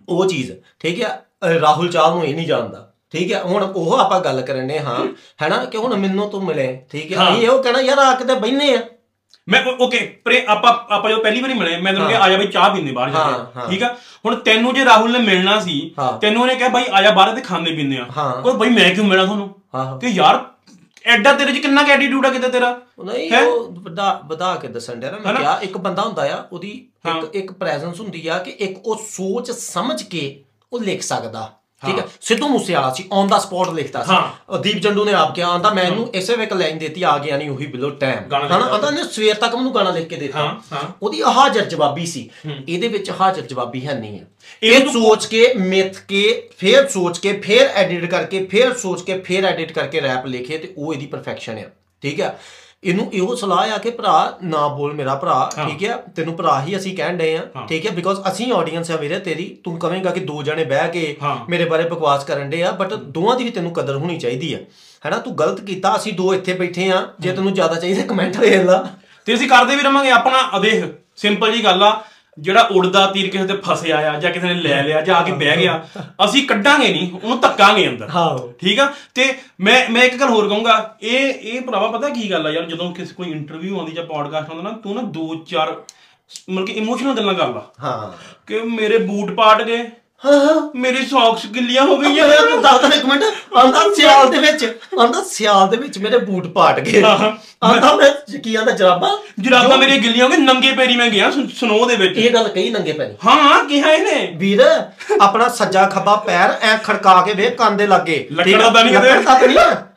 [0.09, 1.19] ਉਹ ਚੀਜ਼ ਠੀਕ ਹੈ?
[1.61, 3.41] ਰਾਹੁਲ ਚਾਲ ਨੂੰ ਇਹ ਨਹੀਂ ਜਾਣਦਾ ਠੀਕ ਹੈ?
[3.43, 4.97] ਹੁਣ ਉਹ ਆਪਾਂ ਗੱਲ ਕਰਨੇ ਹਾਂ
[5.41, 5.63] ਹੈਨਾ?
[5.65, 8.79] ਕਿ ਹੁਣ ਮੈਨੂੰ ਤੂੰ ਮਿਲੇ ਠੀਕ ਹੈ। ਅਸੀਂ ਇਹੋ ਕਹਿਣਾ ਯਾਰ ਆ ਕਿਤੇ ਬੈਨੇ ਆ।
[9.47, 12.47] ਮੈਂ ਓਕੇ ਪ੍ਰੇ ਆਪਾਂ ਆਪਾਂ ਜਦੋਂ ਪਹਿਲੀ ਵਾਰੀ ਮਿਲੇ ਮੈਂ ਤੈਨੂੰ ਕਿਹਾ ਆ ਜਾ ਬਈ
[12.47, 13.23] ਚਾਹ ਪੀਂਦੇ ਬਾਹਰ ਜਾ
[13.55, 13.87] ਕੇ। ਠੀਕ ਆ?
[14.25, 15.79] ਹੁਣ ਤੈਨੂੰ ਜੇ ਰਾਹੁਲ ਨੇ ਮਿਲਣਾ ਸੀ।
[16.21, 18.05] ਤੈਨੂੰ ਉਹਨੇ ਕਿਹਾ ਬਾਈ ਆ ਜਾ ਬਾਹਰ ਤੇ ਖਾਂਦੇ ਪੀਂਦੇ ਆ।
[18.43, 19.49] ਕੋਈ ਬਾਈ ਮੈਂ ਕਿਉਂ ਮਿਲਾਂ ਤੁਹਾਨੂੰ?
[19.99, 20.39] ਕਿ ਯਾਰ
[21.05, 22.69] ਐਡਾ ਤੇਰੇ 'ਚ ਕਿੰਨਾ ਐਟੀਟਿਊਡ ਆ ਕਿਤੇ ਤੇਰਾ
[23.05, 23.41] ਨਹੀਂ ਹੈਂ?
[23.45, 25.39] ਉਹ ਵਧਾ ਵਧਾ ਕੇ ਦੱਸਣ ਡਿਆ ਨਾ ਮੈਂ ਹਨਾ?
[25.39, 26.71] ਕਿਹਾ ਇੱਕ ਬੰਦਾ ਹੁੰਦਾ ਆ ਉਹਦੀ
[27.05, 31.51] ਹਾਂ। ਇੱਕ ਇੱਕ ਪ੍ਰੈਜ਼ੈਂਸ ਹੁੰਦੀ ਆ ਕਿ ਇੱਕ ਉਹ ਸੋਚ ਸਮਝ ਕੇ ਉਹ ਲਿਖ ਸਕਦਾ
[31.85, 32.05] ਠੀਕ ਹੈ?
[32.21, 35.47] ਸਿੱਧੂ ਮੂਸੇ ਵਾਲਾ ਸੀ ਔਨ ਦਾ ਸਪੌਟ ਲਿਖਦਾ ਸੀ। ਹਾਂ। ਦੀਪ ਜੰਡੂ ਨੇ ਆਪ ਕਿਹਾ
[35.47, 38.65] ਆਂਦਾ ਮੈਂ ਇਹਨੂੰ ਇਸੇ ਵੇਕ ਲਾਈਨ ਦੇਤੀ ਆ ਗਿਆ ਨਹੀਂ ਉਹੀ ਬਿਲੋ ਟਾਈਮ ਹਨਾ?
[38.65, 42.05] ਆਂਦਾ ਨੇ ਸਵੇਰ ਤੱਕ ਮੈਨੂੰ ਗਾਣਾ ਲਿਖ ਕੇ ਦੇ ਦਿੱਤਾ। ਹਾਂ, ਹਾਂ। ਉਹਦੀ ਹਾਜ਼ਰ ਜਵਾਬੀ
[42.05, 42.29] ਸੀ।
[42.67, 44.25] ਇਹਦੇ ਵਿੱਚ ਹਾਜ਼ਰ ਜਵਾਬੀ ਹੈ ਨਹੀਂ। ਹੈ
[44.63, 49.45] ਇਹ ਸੋਚ ਕੇ ਮਿੱਥ ਕੇ ਫੇਰ ਸੋਚ ਕੇ ਫੇਰ ਐਡਿਟ ਕਰਕੇ ਫੇਰ ਸੋਚ ਕੇ ਫੇਰ
[49.45, 51.69] ਐਡਿਟ ਕਰਕੇ ਰੈਪ ਲਿਖੇ ਤੇ ਉਹ ਇਹਦੀ ਪਰਫੈਕਸ਼ਨ ਆ।
[52.01, 52.33] ਠੀਕ ਆ
[52.85, 55.97] ਇਹਨੂੰ ਇਹੋ ਸਲਾਹ ਆ ਕਿ ਭਰਾ ਨਾ ਬੋਲ ਮੇਰਾ ਭਰਾ ਠੀਕ ਆ?
[56.15, 57.91] ਤੈਨੂੰ ਭਰਾ ਹੀ ਅਸੀਂ ਕਹਿਣ ਡਏ ਆ ਠੀਕ ਆ?
[57.91, 61.65] ਬਿਕੋਜ਼ ਅਸੀਂ ਆਡੀਅנס ਆ ਵੀਰੇ ਤੇਰੀ। ਤੂੰ ਕਹੇਂਗਾ ਕਿ ਦੋ ਜਣੇ ਬਹਿ ਕੇ ਹਾਂ। ਮੇਰੇ
[61.65, 64.57] ਬਾਰੇ ਬਕਵਾਸ ਕਰਨ ਡੇ ਆ ਬਟ ਦੋਵਾਂ ਦੀ ਵੀ ਤੈਨੂੰ ਕਦਰ ਹੋਣੀ ਚਾਹੀਦੀ ਆ।
[65.05, 65.17] ਹੈਨਾ?
[65.17, 68.87] ਤੂੰ ਗਲਤ ਕੀਤਾ ਅਸੀਂ ਦੋ ਇੱਥੇ ਬੈਠੇ ਆ। ਜੇ ਤੈਨੂੰ ਜ਼ਿਆਦਾ ਚਾਹੀਦਾ ਕਮੈਂਟ ਵੇਖ ਲਾ।
[69.25, 70.85] ਤੇ ਅਸੀਂ ਕਰਦੇ ਵੀ ਰਵਾਂਗੇ ਆਪਣਾ ਅਦੇਖ
[71.15, 72.03] ਸਿੰਪਲ ਜੀ ਗੱਲ ਆ।
[72.39, 75.31] ਜਿਹੜਾ ਉੜਦਾ ਤੀਰ ਕਿਸੇ ਤੇ ਫਸਿਆ ਆ ਜਾਂ ਕਿਸੇ ਨੇ ਲੈ ਲਿਆ ਜਾਂ ਆ ਕੇ
[75.31, 75.85] ਬਹਿ ਗਿਆ
[76.25, 78.93] ਅਸੀਂ ਕੱਢਾਂਗੇ ਨਹੀਂ ਉਹਨੂੰ ਧੱਕਾਂਗੇ ਅੰਦਰ। ਹਾਂ। ਠੀਕ ਆ?
[79.13, 82.63] ਤੇ ਮੈਂ ਮੈਂ ਇੱਕ ਗੱਲ ਹੋਰ ਕਹੂੰਗਾ ਇਹ ਇਹ ਭਰਾਵਾ ਪਤਾ ਕੀ ਗੱਲ ਆ ਯਾਰ
[82.65, 85.75] ਜਦੋਂ ਕਿਸੇ ਕੋਈ ਇੰਟਰਵਿਊ ਆਉਂਦੀ ਜਾਂ ਪੋਡਕਾਸਟ ਆਉਂਦਾ ਨਾ ਤੂੰ ਨਾ ਦੋ ਚਾਰ
[86.49, 88.11] ਮਤਲਬ ਕਿ ਇਮੋਸ਼ਨਲ ਗੱਲਾਂ ਕਰ ਲਾ। ਹਾਂ।
[88.47, 89.83] ਕਿ ਮੇਰੇ ਬੂਟ ਪਾਟ ਗਏ
[90.25, 93.23] ਹਾਂ ਹਾਂ ਮੇਰੀ ਸੌਕਸ ਗਿੱਲੀਆਂ ਹੋ ਗਈਆਂ ਯਾਰ ਤੂੰ ਦੱਸ ਇੱਕ ਮਿੰਟ
[93.57, 97.01] ਆਂਦਾ ਸਿਆਲ ਦੇ ਵਿੱਚ ਆਂਦਾ ਸਿਆਲ ਦੇ ਵਿੱਚ ਮੇਰੇ ਬੂਟ ਪਾਟ ਗਏ।
[97.63, 101.85] ਆਂਦਾ ਮੈਂ ਕੀ ਆਂਦਾ ਜਰਾਬਾਂ। ਜਰਾਬਾਂ ਮੇਰੀਆਂ ਗਿੱਲੀਆਂ ਹੋ ਗਈਆਂ ਨੰਗੇ ਪੈਰੀ ਮੈਂ ਗਿਆ ਸਨੋ
[101.85, 104.61] ਦੇ ਵਿੱਚ। ਇਹ ਗੱਲ ਕਹੀ ਨੰਗੇ ਪੈਰੀ। ਹਾਂ ਕਿਹਾ ਇਹਨੇ। ਵੀਰ
[105.21, 109.53] ਆਪਣਾ ਸੱਜਾ ਖੱਬਾ ਪੈਰ ਐ ਖੜਕਾ ਕੇ ਵੇਖ ਕੰਨ ਦੇ ਲੱਗੇ। ਲੱਕੜ ਦਾ ਨਹੀਂ ਕਿਤੇ।
[109.53, 109.87] ਦਾ।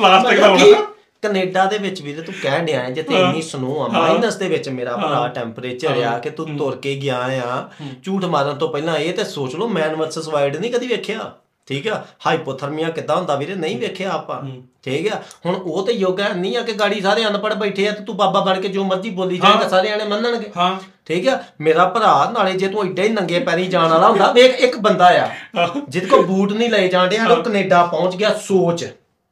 [0.00, 0.86] ਪਲਾਸਟਿਕ ਦਾ ਹੋਣਾ।
[1.22, 4.68] ਕੈਨੇਡਾ ਦੇ ਵਿੱਚ ਵੀਰੇ ਤੂੰ ਕਹਿਣ ਡਿਆ ਹੈ ਜਿੱਥੇ ਇੰਨੀ ਸਨੋ ਆ ਮਾਈਨਸ ਦੇ ਵਿੱਚ
[4.68, 7.68] ਮੇਰਾ ਭਰਾ ਟੈਂਪਰੇਚਰ ਆ ਕਿ ਤੂੰ ਤੁਰ ਕੇ ਗਿਆ ਆ
[8.04, 11.30] ਝੂਠ ਮਾਰਨ ਤੋਂ ਪਹਿਲਾਂ ਇਹ ਤੇ ਸੋਚ ਲਓ ਮੈਨ ਵਰਸਸ ਵਾਈਲਡ ਨਹੀਂ ਕਦੀ ਵੇਖਿਆ।
[11.68, 12.02] ਠੀਕ ਆ?
[12.26, 13.54] ਹਾਈਪੋਥਰਮੀਆ ਕਿੱਦਾਂ ਹੁੰਦਾ ਵੀਰੇ?
[13.54, 14.40] ਨਹੀਂ ਵੇਖਿਆ ਆਪਾਂ।
[14.84, 15.20] ਠੀਕ ਆ?
[15.46, 18.40] ਹੁਣ ਉਹ ਤੇ ਯੋਗਾ ਨਹੀਂ ਆ ਕਿ ਗਾੜੀ ਸਾਰੇ ਅਨਪੜ ਬੈਠੇ ਆ ਤੇ ਤੂੰ ਬਾਬਾ
[18.40, 20.70] ਬਣ ਕੇ ਜੋ ਮਰਜ਼ੀ ਬੋਲੀ ਜਾਏਗਾ ਸਾਰੇ ਆਣੇ ਮੰਨਣਗੇ। ਹਾਂ।
[21.06, 21.38] ਠੀਕ ਆ?
[21.60, 25.08] ਮੇਰਾ ਭਰਾ ਨਾਲੇ ਜੇ ਤੂੰ ਏਡਾ ਹੀ ਨੰਗੇ ਪੈਰੀ ਜਾਣ ਵਾਲਾ ਹੁੰਦਾ ਵੇਖ ਇੱਕ ਬੰਦਾ
[25.18, 25.28] ਆ
[25.88, 28.84] ਜਿਹਦੇ ਕੋਲ ਬੂਟ ਨਹੀਂ ਲਏ ਜਾਂਦੇ ਆ ਉਹ ਕੈਨੇਡਾ ਪਹੁੰਚ ਗਿਆ ਸੋਚ।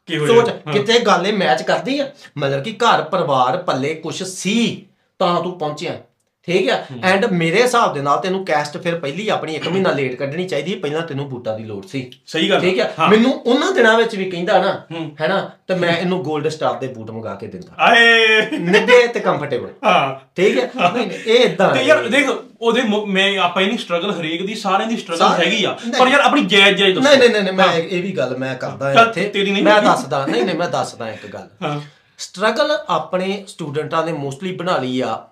[0.09, 0.57] ਕਿਹੋ ਸੋਚ ਜਿਹਾ?
[0.67, 2.09] ਹਾਂ। ਕਿਤੇ ਗੱਲ ਇਹ ਮੈਚ ਕਰਦੀ ਆ
[2.39, 4.87] ਮਤਲਬ ਕਿ ਘਰ ਪਰਿਵਾਰ ਪੱਲੇ ਕੁਛ ਸੀ
[5.21, 5.99] ਤਾਂ ਤੂੰ ਪਹੁੰਚਿਆ
[6.47, 6.85] ਠੀਕ ਆ?
[7.03, 10.75] ਐਂਡ ਮੇਰੇ ਹਿਸਾਬ ਦੇ ਨਾਲ ਤੈਨੂੰ ਕੈਸਟ ਫਿਰ ਪਹਿਲੀ ਆਪਣੀ ਇੱਕ ਮਹੀਨਾ ਲੇਟ ਕੱਢਣੀ ਚਾਹੀਦੀ
[10.75, 14.17] ਹੈ ਪਹਿਲਾਂ ਤੈਨੂੰ ਬੂਟਾਂ ਦੀ ਲੋੜ ਸੀ। ਸਹੀ ਗੱਲ ਠੀਕ ਆ। ਮੈਨੂੰ ਉਹਨਾਂ ਦਿਨਾਂ ਵਿੱਚ
[14.17, 14.85] ਵੀ ਕਹਿੰਦਾ ਨਾ
[15.21, 15.51] ਹੈਨਾ?
[15.67, 18.27] ਤੇ ਮੈਂ ਇਹਨੂੰ 골ਡ ਸਟਾਰ ਦੇ ਬੂਟ ਮੰਗਾ ਕੇ ਦਿੰਦਾ। ਆਏ।
[18.59, 22.29] ਨਿੱਘੇ ਤੇ ਕੰਫਰਟੇਬਲ ਹਾਂ। ਠੀਕ ਹੈ ਨਹੀਂ ਨਹੀਂ ਇਹ ਇਦਾਂ ਤੇ ਯਾਰ ਦੇਖ
[22.61, 26.21] ਉਹਦੇ ਮੁ- ਆਪਾਂ ਇਹਨੀ ਸਟਰਗਲ ਹਰੇਕ ਦੀ ਸਾਰਿਆਂ ਦੀ ਸਟਰਗਲ ਹੈਗੀ ਆ। ਨਹੀਂ। ਪਰ ਯਾਰ
[26.21, 29.33] ਆਪਣੀ ਜਾਇਜ਼ ਜਾਇਜ਼ ਦੱਸੋ। ਨਹੀਂ ਨਹੀਂ ਨਹੀਂ ਨਹੀਂ, ਮੈਂ ਇਹ ਵੀ ਗੱਲ ਮੈਂ ਕਰਦਾ ਇੱਥੇ।
[29.53, 31.81] ਨਹੀਂ ਮੈਂ। ਦੱਸਦਾ ਨਹੀਂ ਨਹੀਂ ਮੈਂ ਦੱਸਦਾ ਇੱਕ ਗੱਲ। ਹਾਂ।
[32.19, 35.29] ਸਟਰਗਲ ਆਪਣੇ ਸਟੂਡੈਂਟਾਂ ਨੇ ਮੋਸਟਲੀ ਬਣਾ ਲਈ ਆ।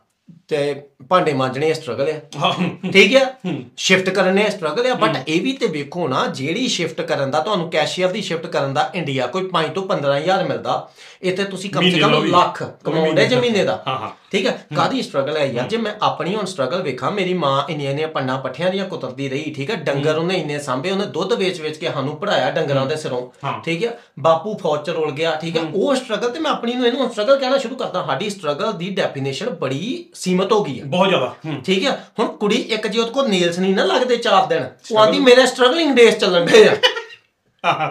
[0.49, 2.55] ਤੇ ਭਾਂਡੇ ਮਾਂਜਣੇ ਸਟਰਗਲ ਆ।
[2.93, 3.39] ਠੀਕ ਹੈ।
[3.77, 7.71] ਸ਼ਿਫਟ ਕਰਨੇ ਸਟਰਗਲ ਆ ਬਟ ਇਹ ਵੀ ਤੇ ਵੇਖੋ ਨਾ ਜਿਹੜੀ ਸ਼ਿਫਟ ਕਰਨ ਦਾ ਤੁਹਾਨੂੰ
[7.71, 10.89] ਕੈਸ਼ੀਅਰ ਦੀ ਸ਼ਿਫਟ ਕਰਨ ਦਾ ਇੰਡੀਆ ਕੋਈ 5 ਤੋਂ 15000 ਮਿਲਦਾ।
[11.23, 15.45] ਇੱਥੇ ਤੁਸੀਂ ਕਮ ਸੇ ਕਮ। ਲੱਖ ਕਮਾਉਂਦੇ ਜੇ ਮਹੀਨੇ ਦਾ। ਠੀਕ ਹੈ। ਕਾਦੀ ਸਟਰਗਲ ਹੈ।
[15.47, 19.29] ਯਾਰ ਜੇ ਮੈਂ ਆਪਣੀ ਹੁਣ ਸਟਰਗਲ ਵੇਖਾਂ ਮੇਰੀ ਮਾਂ ਇੰਨੀਆਂ ਇੰਨੀਆਂ ਪੰਡਾਂ ਪੱਠਿਆਂ ਦੀਆਂ ਕੁਤਰਦੀ
[19.29, 22.97] ਰਹੀ ਠੀਕ ਹੈ ਡੰਗਰ ਉਹਨੇ ਇੰਨੇ ਸਾਂਭੇ ਉਹਨੇ ਦੁੱਧ ਵੇਚ-ਵੇਚ ਕੇ ਸਾਨੂੰ ਪੜਾਇਆ ਡੰਗਰਾਂ ਦੇ
[22.97, 26.75] ਸਿਰੋਂ। ਠੀਕ ਹੈ ਬਾਪੂ ਫੌਜ ਚ ਰੁਲ ਗਿਆ ਠੀਕ ਹੈ। ਉਹ ਸਟਰਗਲ ਤੇ ਮੈਂ ਆਪਣੀ
[26.75, 30.05] ਨੂੰ ਇਹਨੂੰ ਸਟਰਗਲ ਕਹਿਣਾ ਸ਼ੁਰੂ ਕਰਦਾ ਸਾਡੀ ਸਟਰਗਲ ਦੀ ਡੈਫੀਨੇਸ਼ਨ ਬੜੀ
[30.35, 33.59] ਸੀਮਤ ਹੋ ਗਈ ਹੈ ਬਹੁਤ ਜ਼ਿਆਦਾ। ਠੀਕ ਹੈ ਹੁਣ ਕੁੜੀ ਇੱਕ ਜੇ ਉਹਦੇ ਕੋਲ ਨੇਲਸ
[33.59, 36.75] ਨਹੀਂ ਨਾ ਲੱਗਦੇ 4 ਦਿਨ ਉਹ ਆਂਦੀ ਮੇਰੇ ਸਟਰਗਲਿੰਗ ਡੇਸ ਚੱਲਣ ਡੇ ਆ।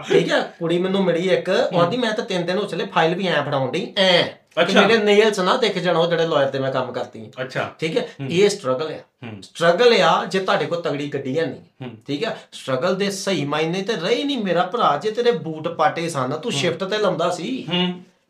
[0.09, 3.15] ਠੀਕ ਹੈ ਕੁੜੀ ਮੈਨੂੰ ਮਿਲੀ ਇੱਕ ਉਹ ਆਂਦੀ ਮੈਂ ਤਾਂ ਤਿੰਨ ਦਿਨ ਹੋ ਚਲੇ ਫਾਈਲ
[3.15, 4.23] ਵੀ ਐ ਫੜਾਉਣ ਡਈ ਐ।
[4.61, 7.63] ਅੱਛਾ। ਮੇਰੇ ਨੇਲਸ ਨਾ ਦਿਖ ਜਾਣ ਉਹ ਜਿਹੜੇ ਲਾਇਰ ਤੇ ਮੈਂ ਕੰਮ ਕਰਦੀ ਹਾਂ ਅੱਛਾ।
[7.79, 8.97] ਠੀਕ ਹੈ। ਇਹ ਸਟਰਗਲ ਆ।
[9.43, 13.81] ਸਟਰਗਲ ਆ ਜੇ ਤੁਹਾਡੇ ਕੋਲ ਤਗੜੀ ਗੱਡੀ ਹੈ ਨਹੀਂ। ਠੀਕ ਹੈ ਸਟਰਗਲ ਦੇ ਸਹੀ ਮਾਇਨੇ
[13.81, 17.65] ਤੇ ਰਹੀ ਨਹੀਂ ਮੇਰਾ ਭਰਾ ਜੇ ਤੇਰੇ ਬੂਟ ਪਾਟੇ ਸਨ ਤੂੰ ਸ਼ਿਫਟ ਤੇ ਲਾਉਂਦਾ ਸੀ।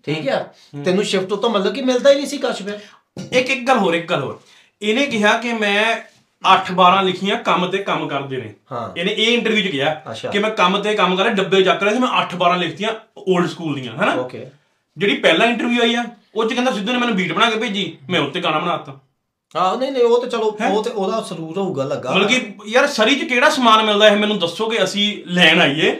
[0.06, 0.54] ਠੀਕ ਹੈ।
[0.86, 2.80] ਤੈਨੂੰ ਸ਼ਿਫਟ ਤੋਂ ਮਤਲਬ ਕਿ ਮਿਲਦਾ ਹੀ ਨਹੀਂ ਸੀ ਕੁਛ ਫਿਰ।
[3.18, 4.40] ਇੱਕ ਇੱਕ ਗੱਲ ਹੋਰ ਇੱਕ ਗੱਲ ਹੋਰ।
[4.82, 5.84] ਇਹਨੇ ਕਿਹਾ ਕਿ ਮੈਂ
[6.44, 9.94] 8-12 ਲਿਖੀਆਂ ਕੰਮ ਤੇ ਕੰਮ ਕਰਦੇ ਨੇ ਹਾਂ। ਇਹਨੇ ਇਹ ਇੰਟਰਵਿਊ 'ਚ ਕਿਹਾ।
[10.32, 12.92] ਕਿ ਮੈਂ ਕੰਮ ਤੇ ਕੰਮ ਕਰ ਰਿਹਾ ਡੱਬੇ ਚੱਕ ਰਿਹਾ ਸੀ ਮੈਂ 8-12 ਲਿਖਤੀਆਂ
[13.30, 14.14] 올ਡ ਸਕੂਲ ਦੀਆਂ ਹੈਨਾ?
[14.16, 14.46] ਓਕੇ
[14.98, 16.04] ਜਿਹੜੀ ਪਹਿਲਾ ਇੰਟਰਵਿਊ ਆਈ ਆ
[16.36, 19.00] ਉਹ 'ਚ ਕਹਿੰਦਾ ਸਿੱਧੂ ਨੇ ਮੈਨੂੰ ਬੀਟ ਬਣਾ ਕੇ ਭੇਜੀ ਮੈਂ ਉੱਤੇ ਗਾਣਾ ਬਣਾਤਾ।
[19.56, 22.88] ਹਾਂ ਨਹੀਂ ਨਹੀਂ ਉਹ ਤੇ ਚਲੋ ਉਹ ਤੇ ਉਹਦਾ ਸਰੂਰ ਹੋਊਗਾ ਲੱਗਾ ਮਤਲਬ ਕਿ ਯਾਰ
[22.88, 24.16] ਸਰੀ 'ਚ ਕਿਹੜਾ ਸਮਾਨ ਮਿਲਦਾ ਹੈ?
[24.16, 25.96] ਮੈਨੂੰ ਦੱਸੋ ਕਿ ਅਸੀਂ ਲੈਣ ਆਈਏ।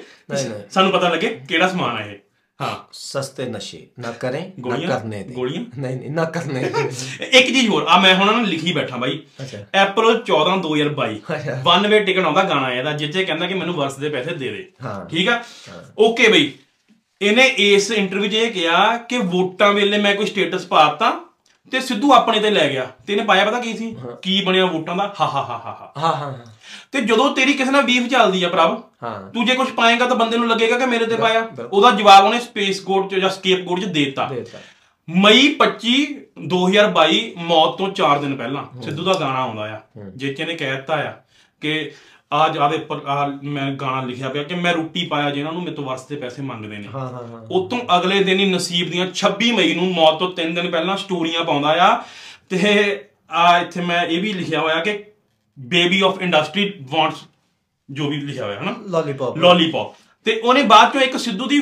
[0.72, 2.18] ਸਾਨੂੰ ਪਤਾ ਲੱਗੇ ਕਿਹੜਾ ਸਮਾਨ ਹੈ ਇਹ।
[2.64, 4.90] ਹਾਂ। ਸਸਤੇ ਨਸ਼ੇ ਨਾ ਕरें ਨਾ ਗੋਲੀਆਂ?
[4.90, 5.64] ਕਰਨੇ ਦੇ। ਗੋਲੀਆਂ?
[5.78, 6.70] ਨਹੀਂ ਨਹੀਂ ਨਾ ਕਰਨੇ ਦੇ।
[7.40, 11.62] ਇੱਕ ਚੀਜ਼ ਹੋਰ ਆ ਮੈਂ ਹੁਣ ਨਾ ਲਿਖੀ ਬੈਠਾ ਬਾਈ। ਅੱਛਾ। April 14 2022 ਅੱਛਾ।
[11.64, 14.72] ਵਨ ਵੇ ਟਿਕਟ ਆਉਂਦਾ ਗਾਣਾ ਇਹਦਾ ਜਿੱਥੇ ਕਹਿੰਦਾ ਕਿ ਮੈਨੂੰ ਵਰਸ ਦੇ ਪੈਸੇ ਦੇ ਦੇ।
[15.10, 15.44] ਠੀਕ ਆ?
[16.00, 16.52] ਓਕੇ ਬਈ।
[17.22, 21.20] ਇਹਨੇ ਇਸ ਇੰਟਰਵਿਊ 'ਚ ਇਹ ਕਿਹਾ ਕਿ ਵੋਟਾਂ ਵੇਲੇ ਮੈਂ ਕੋਈ ਸਟੇਟਸ ਪਾਤਾ
[21.72, 23.96] ਤੇ ਸਿੱਧੂ ਆਪਣੇ ਤੇ ਲੈ ਗਿਆ। ਤੇ ਇਹਨੇ ਪਾਇਆ ਪਤਾ ਕੀ ਸੀ?
[24.22, 25.14] ਕੀ ਬਣਿਆ ਵੋਟਾਂ ਦਾ?
[25.22, 26.46] ਹਾ ਹਾ ਹਾ। ਹਾਂ ਹਾਂ ਹਾਂ,
[26.92, 30.16] ਤੇ ਜਦੋਂ ਤੇਰੀ ਕਿਸੇ ਨਾਲ ਬੀਫ ਚੱਲਦੀ ਆ ਪ੍ਰਭ ਹਾਂ। ਤੂੰ ਜੇ ਕੁਝ ਪਾਏਗਾ ਤਾਂ
[30.16, 33.66] ਬੰਦੇ ਨੂੰ ਲੱਗੇਗਾ ਕਿ ਮੇਰੇ ਤੇ ਪਾਇਆ। ਉਹਦਾ ਜਵਾਬ ਉਹਨੇ ਸਪੇਸ ਕੋਡ 'ਚ ਜਾਂ ਸਕੇਪ
[33.66, 34.32] ਕੋਡ 'ਚ ਦੇ ਦਿੱਤਾ।
[35.10, 36.06] ਮਈ 25
[36.48, 39.82] 2022 ਮੌਤ ਤੋਂ 4 ਦਿਨ ਪਹਿਲਾਂ ਸਿੱਧੂ ਦਾ ਗਾਣਾ ਆਉਂਦਾ ਆ।
[40.16, 41.14] ਜੇਕੇ ਨੇ ਕਹਿ ਦਿੱਤਾ ਆ
[41.62, 41.92] ਕਿ
[42.34, 46.08] ਆਜ ਆਹ ਮੈਂ ਗਾਣਾ ਲਿਖਿਆ ਪਿਆ ਕਿ ਮੈਂ ਰੋਟੀ ਪਾਇਆ ਜਿਹਨਾਂ ਨੂੰ ਮੇਰੇ ਤੋਂ ਵਰਸ
[46.08, 49.74] ਦੇ ਪੈਸੇ ਮੰਗਦੇ ਨੇ। ਹਾਂ ਹਾਂ ਹਾਂ। ਉਤੋਂ ਅਗਲੇ ਦਿਨ ਹੀ ਨਸੀਬ ਦੀਆਂ 26 ਮਈ
[49.74, 52.04] ਨੂੰ ਮੌਤ ਤੋਂ 3 ਦਿਨ ਪਹਿਲਾਂ ਸਟੋਰੀਆਂ ਪਾਉਂਦਾ ਆ।
[52.50, 55.04] ਤੇ ਆ ਇੱਥੇ ਮੈਂ ਇਹ ਵੀ ਲਿਖਿਆ ਹੋਇਆ ਕਿ
[55.60, 57.16] ਬੇਬੀ ਆਫ ਇੰਡਸਟਰੀ ਵਾਂਟਸ
[57.92, 58.76] ਜੋ ਵੀ ਲਿਖਿਆ ਹੋਇਆ ਹਨਾ?
[58.88, 61.60] ਲੋਲੀਪੌਪ ਲੋਲੀਪੌਪ ਤੇ ਉਹਨੇ ਬਾਅਦ ਚੋਂ ਇੱਕ ਸਿੱਧੂ ਦੀ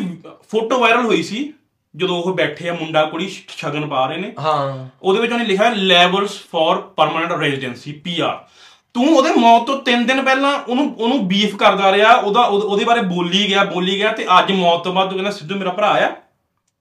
[0.49, 1.53] ਫੋਟੋ ਵਾਇਰਲ ਹੋਈ ਸੀ
[1.95, 5.69] ਜਦੋਂ ਉਹ ਬੈਠੇ ਆ ਮੁੰਡਾ ਕੁੜੀ ਸ਼ਗਨ ਪਾ ਰਹੇ ਨੇ। ਹਾਂ। ਉਹਦੇ ਵਿੱਚ ਉਹਨੇ ਲਿਖਿਆ
[5.69, 8.45] levels for permanent residency PR
[8.93, 13.01] ਤੂੰ ਉਹਦੇ ਮੌਤ ਤੋਂ 3 ਦਿਨ ਪਹਿਲਾਂ ਉਹਨੂੰ ਉਹਨੂੰ ਬੀਫ ਕਰਦਾ ਰਿਹਾ ਉਹਦਾ ਉਹਦੇ ਬਾਰੇ
[13.01, 16.11] ਬੋਲੀ ਗਿਆ ਬੋਲੀ ਗਿਆ ਤੇ ਅੱਜ ਮੌਤ ਤੋਂ ਬਾਅਦ ਤੂੰ ਕਹਿੰਦਾ ਸਿੱਧੂ ਮੇਰਾ ਭਰਾ ਆ।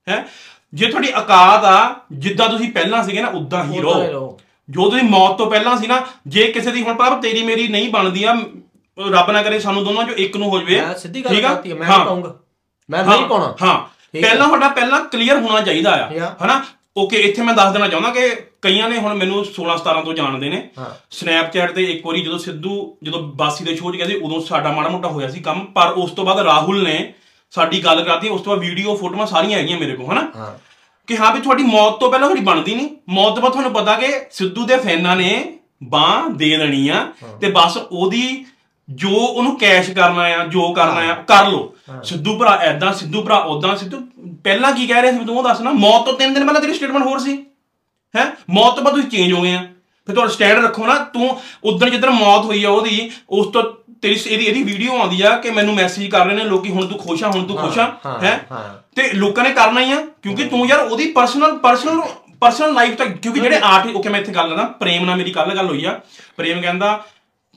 [0.09, 0.25] ਹੈ?
[0.73, 4.39] ਜੇ ਤੁਹਾਡੀ ਔਕਾਤ ਆ ਜਿੱਦਾਂ ਤੁਸੀਂ ਪਹਿਲਾਂ ਸੀਗੇ ਨਾ ਉਦਾਂ ਹੀ ਹੀ ਰਹੋ।
[4.71, 7.89] ਜੋ ਤੁਸੀਂ ਮੌਤ ਤੋਂ ਪਹਿਲਾਂ ਸੀ ਨਾ ਜੇ ਕਿਸੇ ਦੀ ਹੁਣ ਪਰ ਤੇਰੀ ਮੇਰੀ ਨਹੀਂ
[7.89, 8.33] ਬਣਦੀ ਆ
[8.97, 11.41] ਰੱਬ ਨਾ ਕਰੇ ਸਾਨੂੰ ਦੋਨਾਂ ਚੋਂ ਇੱਕ ਨੂੰ ਹੋ ਜਵੇ ਮੈਂ ਸਿੱਧੀ ਗੱਲ?
[11.41, 12.33] ਕਰਤੀ ਮੈਂ। ਨਹੀਂ ਪਾਉਂਗਾ
[12.89, 13.75] ਮੈਂ ਨਹੀਂ ਪਾਉਣਾ ਹਾਂ।
[14.13, 16.35] ਪਹਿਲਾਂ ਤੁਹਾਡਾ ਪਹਿਲਾਂ ਕਲੀਅਰ ਹੋਣਾ ਚਾਹੀਦਾ ਆ.
[16.43, 16.61] ਹਨਾ
[16.97, 18.29] ਓਕੇ ਇੱਥੇ ਮੈਂ ਦੱਸ ਦੇਣਾ ਚਾਹੁੰਦਾ ਕਿ
[18.61, 20.61] ਕਈਆਂ ਨੇ ਹੁਣ ਮੈਨੂੰ 16 17 ਤੋਂ ਜਾਣਦੇ ਨੇ।
[21.11, 24.89] ਸਨੈਪਚੈਟ ਤੇ ਇੱਕ ਵਾਰੀ ਜਦੋਂ ਸਿੱਧੂ ਜਦੋਂ ਬਾਸੀ ਦੇ ਸ਼ੋਅ 'ਚ ਸੀ ਉਦੋਂ ਸਾਡਾ ਮਾੜਾ
[24.89, 26.97] ਮੋਟਾ ਹੋਇਆ ਸੀ ਕੰਮ ਪਰ ਉਸ ਤੋਂ ਬਾਅਦ ਰਾਹੁਲ ਨੇ
[27.53, 30.53] ਸਾਡੀ ਗੱਲ ਕਰਤੀ ਉਸ ਤੋਂ ਬਾਅਦ ਵੀਡੀਓ ਫੋਟੋਆਂ ਸਾਰੀਆਂ ਹੈਗੀਆਂ ਮੇਰੇ ਕੋਲ ਹਨਾ
[31.11, 33.93] ਕਿ ਹਾਂ ਵੀ ਤੁਹਾਡੀ ਮੌਤ ਤੋਂ ਪਹਿਲਾਂ ਤੁਹਾਡੀ ਬਣਦੀ ਨਹੀਂ। ਮੌਤ ਤੋਂ ਬਾਅਦ ਤੁਹਾਨੂੰ ਪਤਾ
[33.95, 35.31] ਕਿ ਸਿੱਧੂ ਦੇ ਫੈਨਾਂ ਨੇ
[35.83, 37.05] ਬਾਹ ਦੇ ਦੇਣੀ ਆ
[37.41, 38.45] ਤੇ ਬਸ ਉਹਦੀ
[38.89, 43.37] ਜੋ ਉਹਨੂੰ ਕੈਸ਼ ਕਰਨਾ ਆ ਜੋ ਕਰਨਾ ਆ ਕਰ ਲੋ ਸਿੱਧੂ ਭਰਾ ਐਦਾਂ ਸਿੱਧੂ ਭਰਾ
[43.37, 43.97] ਉਦਾਂ ਸਿੱਧੂ
[44.43, 46.73] ਪਹਿਲਾਂ ਕੀ ਕਹਿ ਰਹੇ ਸੀ ਤੂੰ ਉਹ ਦੱਸ ਨਾ ਮੌਤ ਤੋਂ 3 ਦਿਨ ਪਹਿਲਾਂ ਤੇਰੀ
[46.73, 47.37] ਸਟੇਟਮੈਂਟ ਹੋਰ ਸੀ।
[48.15, 48.25] ਹੈ?
[48.49, 49.61] ਮੌਤ ਤੋਂ ਬਾਅਦ ਤੁਸੀਂ ਚੇਂਜ ਹੋ ਗਏ ਆ।
[50.07, 53.63] ਫਿਰ ਤੁਹਾਡਾ ਸਟੈਂਡ ਰੱਖੋ ਨਾ ਤੂੰ ਉਦੋਂ ਜਿੱਦਣ ਮੌਤ ਹੋਈ ਆ ਉਹਦੀ ਉਸ ਤੋਂ
[54.03, 56.97] ਤੇਰੀ ਇਹਦੀ ਇਹਦੀ ਵੀਡੀਓ ਆਉਂਦੀ ਆ ਕਿ ਮੈਨੂੰ ਮੈਸੇਜ ਕਰ ਰਹੇ ਨੇ ਲੋਕੀ ਹੁਣ ਤੂੰ
[56.99, 58.19] ਖੁਸ਼ ਆ ਹੁਣ ਤੂੰ ਖੁਸ਼ ਆ ਹਾਂ।
[58.95, 62.01] ਤੇ ਲੋਕਾਂ ਨੇ ਕਰਨਾ ਹੀ ਆ ਕਿਉਂਕਿ ਤੂੰ ਯਾਰ ਉਹਦੀ ਪਰਸਨਲ ਪਰਸਨਲ
[62.41, 65.55] ਪਰਸਨਲ ਲਾਈਫ ਤੱਕ ਕਿਉਂਕਿ ਜਿਹੜੇ ਆਰਟਿਸਟ ਓਕੇ ਮੈਂ ਇੱਥੇ ਗੱਲ ਕਰਦਾ ਪ੍ਰੇਮ ਨਾਲ ਮੇਰੀ ਕੱਲ
[65.55, 65.99] ਗੱਲ ਹੋਈ ਆ।
[66.37, 66.99] ਪ੍ਰੇਮ ਕਹਿੰਦਾ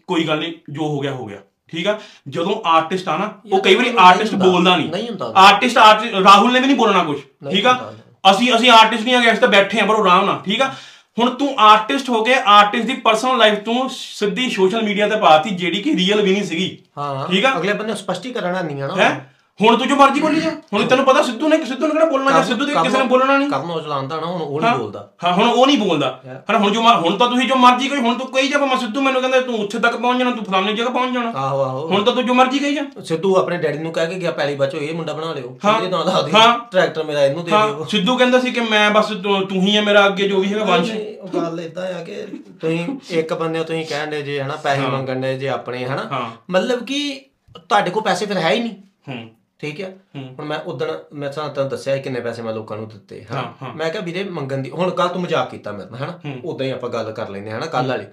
[0.08, 1.38] ਕੋਈ ਗੱਲ ਨਹੀਂ ਜੋ ਹੋ ਗਿਆ ਹੋ ਗਿਆ।
[1.72, 1.98] ਠੀਕ ਆ?
[2.28, 5.78] ਜਦੋਂ ਆਰਟਿਸਟ ਆ ਨਾ ਉਹ ਕਈ ਵਾਰੀ ਆਰਟਿਸਟ। ਬੋਲਦਾ ਨਹੀਂ। ਆਰਟਿਸਟ
[6.24, 7.18] ਰਾਹੁਲ ਨੇ ਵੀ ਨਹੀਂ ਬੋਲਣਾ ਕੁਝ
[7.50, 7.78] ਠੀਕ ਆ।
[8.24, 10.74] ਅਸੀਂ ਅਸੀਂ ਆਰਟਿਸਟ ਨਹੀਂ ਆ ਗਏ ਅਸੀਂ ਤਾਂ ਬੈਠੇ ਆ ਬਰੋ ਆਰਾਮ ਨਾਲ। ਠੀਕ ਆ?
[11.18, 15.50] ਹੁਣ ਤੂੰ ਆਰਟਿਸਟ ਹੋ ਕੇ ਆਰਟਿਸਟ ਦੀ ਪਰਸਨਲ ਲਾਈਫ ਤੂੰ ਸਿੱਧੀ ਸੋਸ਼ਲ ਮੀਡੀਆ ਤੇ ਪਾਤੀ
[15.50, 17.56] ਜਿਹੜੀ ਕਿ ਰੀਅਲ ਵੀ ਨਹੀਂ ਸੀਗੀ। ਹਾਂ ਠੀਕ ਆ?
[17.58, 19.33] ਅਗਲੇ ਬੰਦੇ ਸਪਸ਼ਟੀਕਰਨ ਨਹੀਂ ਆ ਨਾ। ਹੈ?
[19.60, 22.30] ਹੁਣ ਤੂੰ ਜੋ ਮਰਜ਼ੀ ਬੋਲੀ ਜਾ। ਹੁਣ ਤੈਨੂੰ ਪਤਾ ਸਿੱਧੂ ਨੇ ਸਿੱਧੂ ਨੇ ਕਿਹੜਾ ਬੋਲਣਾ
[22.30, 25.08] ਜਾਂ ਸਿੱਧੂ ਦੇ ਕਿਸੇ ਨੇ ਬੋਲਣਾ ਨਹੀਂ। ਕਰਨ ਔਜਲਾ ਆਂਦਾ ਨਾ ਹੁਣ ਉਹ ਨਹੀਂ ਬੋਲਦਾ।
[25.24, 26.08] ਹਾਂ ਹੁਣ ਉਹ ਨਹੀਂ ਬੋਲਦਾ।
[26.50, 29.00] ਹਾਂ ਹੁਣ ਜੋ ਹੁਣ ਤਾਂ ਤੁਸੀਂ ਜੋ ਮਰਜ਼ੀ ਕਹੀ ਹੁਣ ਤੂੰ ਕਹੀ ਜਾ ਮੈਂ ਸਿੱਧੂ
[29.00, 32.02] ਮੈਨੂੰ ਕਹਿੰਦਾ ਤੂੰ ਉੱਥੇ ਤੱਕ ਪਹੁੰਚ ਜਾਣਾ ਤੂੰ ਫਲਾਣੀ ਜਗ੍ਹਾ ਪਹੁੰਚ ਜਾਣਾ। ਆਹੋ ਆਹੋ। ਹੁਣ
[32.04, 34.78] ਤਾਂ ਤੂੰ ਜੋ ਮਰਜ਼ੀ ਕਹੀ ਜਾ। ਸਿੱਧੂ ਆਪਣੇ ਡੈਡੀ ਨੂੰ ਕਹਿ ਕੇ ਗਿਆ ਪਹਿਲੀ ਬੱਚੋ
[34.78, 36.32] ਇਹ ਮੁੰਡਾ ਬਣਾ ਲਿਓ। ਇਹਦੇ ਨਾਂ ਦਾ। ਦੇ।
[36.72, 40.06] ਟਰੈਕਟਰ ਮੇਰਾ ਇਹਨੂੰ ਦੇ ਦਿਓ। ਸਿੱਧੂ ਕਹਿੰਦਾ ਸੀ ਕਿ ਮੈਂ ਬਸ ਤੂੰ ਹੀ ਹੈ ਮੇਰਾ
[40.06, 40.90] ਅੱਗੇ ਜੋ ਵੀ ਹੈਗਾ ਵੰਸ਼
[41.34, 42.22] ਗੱਲ ਇਦਾਂ ਆ ਕਿ
[42.60, 46.84] ਤੁਸੀਂ ਇੱਕ ਬੰਦੇ ਤੁਸੀਂ ਕਹਿਣ ਦੇ ਜੇ ਹਨਾ ਪੈਸੇ ਮੰਗਣ ਦੇ ਜੇ ਆਪਣੇ ਹਨਾ। ਮਤਲਬ
[46.84, 47.20] ਕਿ
[47.68, 48.74] ਤੁਹਾਡੇ ਕੋਲ ਪੈਸੇ ਫਿਰ ਹੈ ਹੀ ਨਹੀਂ।
[49.08, 49.28] ਹੂੰ।
[49.60, 52.88] ਠੀਕ ਹੈ। ਹੁਣ ਮੈਂ ਉਦੋਂ ਮੈਂ ਤੁਹਾਨੂੰ ਤੁਹਾਨੂੰ ਦੱਸਿਆ ਸੀ ਕਿੰਨੇ ਪੈਸੇ ਮੈਂ ਲੋਕਾਂ ਨੂੰ
[52.88, 56.18] ਦਿੱਤੇ ਹਾਂ। ਮੈਂ ਕਿਹਾ ਵੀਰੇ ਮੰਗਣ ਦੀ ਹੁਣ ਕੱਲ ਤੂੰ ਮਜ਼ਾਕ ਕੀਤਾ ਮੇਰੇ ਨਾਲ ਹਨਾ?
[56.44, 58.04] ਉਦਾਂ ਹੀ ਆਪਾਂ ਗੱਲ ਕਰ ਲੈਂਦੇ ਹਾਂ ਹਨਾ ਕੱਲ ਵਾਲੀ।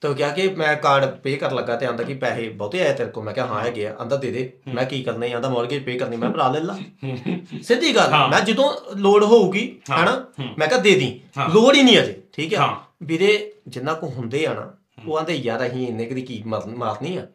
[0.00, 3.10] ਤਾਂ ਕਿਹਾ ਕਿ ਮੈਂ ਕਾਰਡ ਪੇ ਕਰ ਲੱਗਾ ਤੇ ਆਂਦਾ ਕਿ ਪੈਸੇ ਬਹੁਤੇ ਆਏ ਤੇਰੇ
[3.10, 5.82] ਕੋਲ। ਮੈਂ ਕਿਹਾ ਹਾਂ ਹੈਗੇ ਆ। ਆਂਦਾ ਦੇ ਦੇ। ਮੈਂ ਕੀ ਕਰਨਾ ਹੈ ਆਂਦਾ ਮਾਰਗੇਜ
[5.84, 6.76] ਪੇ ਕਰਨੀ ਮੈਂ ਭਰਾ ਲੈ ਲਾ।
[7.62, 10.24] ਸਿੱਧੀ ਗੱਲ ਮੈਂ ਜਦੋਂ ਲੋੜ ਹੋਊਗੀ ਹਨਾ
[10.58, 11.20] ਮੈਂ ਕਿਹਾ ਦੇ ਦੀ।
[11.54, 12.68] ਲੋੜ ਹੀ ਨਹੀਂ ਅਜੇ ਠੀਕ ਹੈ।
[13.02, 14.74] ਵੀਰੇ ਜਿੰਨਾ ਕੋ ਹੁੰਦੇ ਆ ਨਾ
[15.08, 17.26] ਉਹ ਆਂਦੇ ਯਾਰ ਅਸੀਂ ਇੰਨੇ ਕੁ ਦੀ ਕੀ ਮਾਰ- ਮਾਰਨੀ ਆ?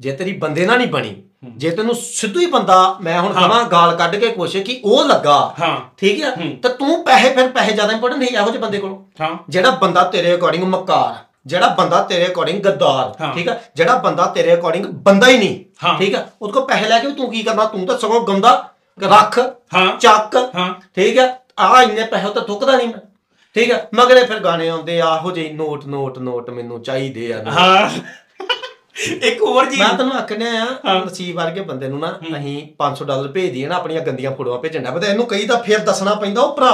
[0.00, 3.96] ਜੇ ਤੇਰੀ ਬੰਦੇ ਨਾਲ ਨਹੀਂ ਬਣੀ ਜੇ ਤੈਨੂੰ ਸਿੱਧੂ ਹੀ ਬੰਦਾ ਮੈਂ ਹੁਣ ਕਹਾਂ ਗਾਲ
[3.96, 6.34] ਕੱਢ ਕੇ ਕੁਛ ਕਿ ਉਹ ਲੱਗਾ। ਹਾਂ। ਠੀਕ ਹੈ?
[6.62, 10.04] ਤਾਂ ਤੂੰ ਪੈਸੇ ਫਿਰ ਪੈਸੇ ਜ਼ਿਆਦਾ ਇੰਪੋਰਟੈਂਟ ਨਹੀਂ ਇਹੋ ਜਿਹੇ ਬੰਦੇ ਕੋਲੋਂ। ਹਾਂ। ਜਿਹੜਾ ਬੰਦਾ
[10.04, 11.14] ਤੇਰੇ ਅਕੋਰਡਿੰਗ ਮਕਾਰ
[11.46, 13.60] ਜਿਹੜਾ ਬੰਦਾ ਤੇਰੇ ਅਕੋਰਡਿੰਗ ਗੱਦਾਰ। ਠੀਕ ਹੈ?
[13.76, 16.26] ਜਿਹੜਾ ਬੰਦਾ ਤੇਰੇ ਅਕੋਰਡਿੰਗ ਬੰਦਾ ਹੀ ਨਹੀਂ। ਠੀਕ ਹੈ?
[16.42, 17.64] ਉਹਦੇ ਕੋਲ ਪੈਸੇ ਲੈ ਕੇ ਤੂੰ ਕੀ ਕਰਨਾ?
[17.64, 18.52] ਤੂੰ ਤਾਂ ਸਗੋਂ ਗੰਦਾ
[18.98, 19.38] ਰੱਖ।
[20.00, 20.36] ਚੱਕ।
[20.94, 21.26] ਠੀਕ ਹੈ?
[21.58, 23.00] ਆ ਇੰਨੇ ਪੈਸੇ ਤਾਂ ਥੁੱਕਦਾ ਨਹੀਂ ਮੈਂ
[23.56, 23.88] ਠੀਕ ਹੈ?
[23.94, 27.88] ਮਗਰੇ ਫਿਰ ਗਾਣੇ ਆਉਂਦੇ ਆ ਇਹੋ ਜਿਹੇ ਨੋਟ ਨੋਟ ਨੋਟ ਮੈਨੂੰ ਚਾਹੀਦੇ ਆ ਹਾਂ।
[28.96, 33.28] ਇੱਕ ਹੋਰ ਜੀ ਮੈਂ ਤੈਨੂੰ ਆਖਣਿਆ ਆ ਨਸੀਬ ਵਰਗੇ ਬੰਦੇ ਨੂੰ ਨਾ ਅਸੀਂ 500 ਡਾਲਰ
[33.32, 36.42] ਭੇਜ ਦਈਏ ਨਾ ਆਪਣੀਆਂ ਗੰਦੀਆਂ ਫੋਟੋਆਂ ਭੇਜਣ ਦਾ। ਪਤਾ ਇਹਨੂੰ ਕਈ ਤਾਂ ਫੇਰ ਦੱਸਣਾ ਪੈਂਦਾ
[36.42, 36.70] ਉਹ ਭਰਾ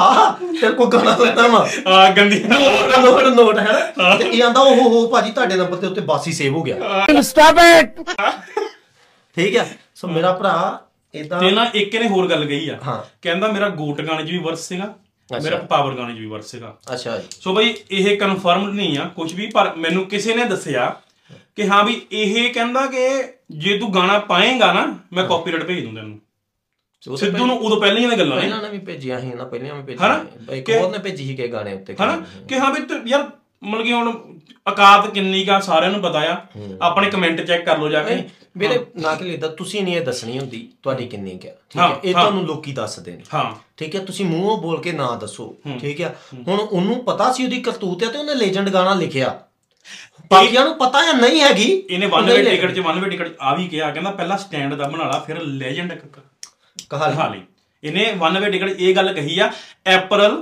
[0.61, 4.61] ਤੇਰੇ ਕੋਲ ਗਾਣਾ ਲੈਣਾ ਵਾ ਆ ਗੰਦੀ ਨੋਟ ਨੋਟ ਨੋਟ ਹੈ। ਨਾ ਤੇ ਇਹ ਆਂਦਾ
[4.63, 6.77] ਉਹ ਹੋ ਭਾਜੀ ਤੁਹਾਡੇ ਨੰਬਰ ਤੇ ਉੱਤੇ ਬਾਸੀ ਸੇਵ ਹੋ ਗਿਆ।
[9.37, 10.55] ਠੀਕ ਹੈ ਸੋ ਮੇਰਾ ਭਰਾ
[11.15, 14.39] ਇਦਾਂ ਤੇ ਨਾ ਇੱਕ ਨੇ ਹੋਰ ਗੱਲ ਕਹੀ ਆ। ਕਹਿੰਦਾ ਮੇਰਾ ਗੋਟ ਗਾਣੇ 'ਚ ਵੀ
[14.39, 14.95] ਵਰਸ ਸੀਗਾ
[15.31, 19.05] ਮੇਰਾ ਪਾਵਰ ਗਾਣੇ 'ਚ ਵੀ ਵਰਸ ਸੀਗਾ। ਅੱਛਾ ਜੀ। ਸੋ ਬਈ ਇਹ ਕਨਫਰਮ ਨਹੀਂ ਆ
[19.17, 20.95] ਕੁਝ ਵੀ ਪਰ ਮੈਨੂੰ ਕਿਸੇ ਨੇ ਦੱਸਿਆ
[21.59, 25.95] ਕਿ ਹਾਂ ਵੀ ਇਹ ਕਹਿੰਦਾ ਕਿ ਜੇ ਤੂੰ ਗਾਣਾ ਪਾਏਗਾ ਨਾ ਮੈਂ ਕਾਪੀਰਾਈਟ ਭੇਜ ਦੂੰ
[25.95, 29.45] ਤੈਨੂੰ। ਸਿੱਧੂ ਨੂੰ ਉਦੋਂ ਪਹਿਲਾਂ ਹੀ ਇਹ ਗੱਲਾਂ ਨੇ। ਪਹਿਲਾਂ ਨੇ ਵੀ ਭੇਜੀਆਂ ਸੀ ਨਾ
[29.45, 29.83] ਪਹਿਲਾਂ ਵੀ?
[29.83, 32.27] ਭੇਜੀਆਂ ਇੱਕ ਕਿ- ਹੋਰ ਨੇ ਭੇਜੀ ਸੀ ਕਿ ਗਾਣੇ ਉੱਤੇ। ਹਨਾ?
[32.49, 33.31] ਕਿ ਹਾਂ ਵੀ ਯਾਰ
[33.63, 34.09] ਮਤਲਬ ਕਿ ਹੁਣ
[34.67, 36.37] ਔਕਾਤ ਕਿੰਨੀ ਕਾ ਸਾਰਿਆਂ ਨੂੰ ਪਤਾ ਆ।
[36.83, 38.25] ਆਪਣੇ ਕਮੈਂਟ ਚੈੱਕ ਕਰ ਲਓ ਜਾ ਕੇ।
[38.57, 42.15] ਮੇਰੇ ਨਾ ਕਿ ਲਿਦਾ ਤੁਸੀਂ ਨਹੀਂ ਇਹ ਦੱਸਣੀ ਹੁੰਦੀ ਤੁਹਾਡੀ ਕਿੰਨੀ ਕਿਆ ਠੀਕ ਹਾਂ, ਇਹ।
[42.15, 44.05] ਤੁਹਾਨੂੰ ਲੋਕੀ ਦੱਸਦੇ ਨੇ। ਹਾਂ। ਠੀਕ ਹੈ?
[44.05, 46.19] ਤੁਸੀਂ ਮੂੰਹੋਂ ਬੋਲ ਕੇ ਨਾ ਦੱਸੋ ਠੀਕ ਹੈ?
[46.49, 49.41] ਹੁਣ ਉਹਨੂੰ ਪਤਾ ਸੀ ਉਹਦੀ ਕਰਤੂਤ ਹੈ ਤੇ ਉਹਨੇ ਲੈਜੈਂਡ ਗਾਣਾ ਲਿਖਿਆ।
[50.31, 51.65] ਬਾਕੀਆਂ ਨੂੰ ਪਤਾ ਜਾਂ ਨਹੀਂ ਹੈਗੀ?
[51.91, 54.89] ਇਹਨੇ ਵਨ ਵੇ ਟਿਕਟ 'ਚ ਵਨ ਵੇ ਟਿਕਟ ਆ ਵੀ ਕਿਹਾ ਕਹਿੰਦਾ ਪਹਿਲਾਂ ਸਟੈਂਡ ਦਾ
[54.89, 55.93] ਬਣਾ ਲਾ ਫਿਰ ਲੈਜੈਂਡ
[56.91, 57.41] ਕਹਾਲੀ ਕਹਾ ਲਈ
[57.85, 59.51] ਇਹਨੇ ਵਨ ਵੇ ਟਿਕਟ ਇਹ ਗੱਲ ਕਹੀ ਆ
[59.89, 60.37] April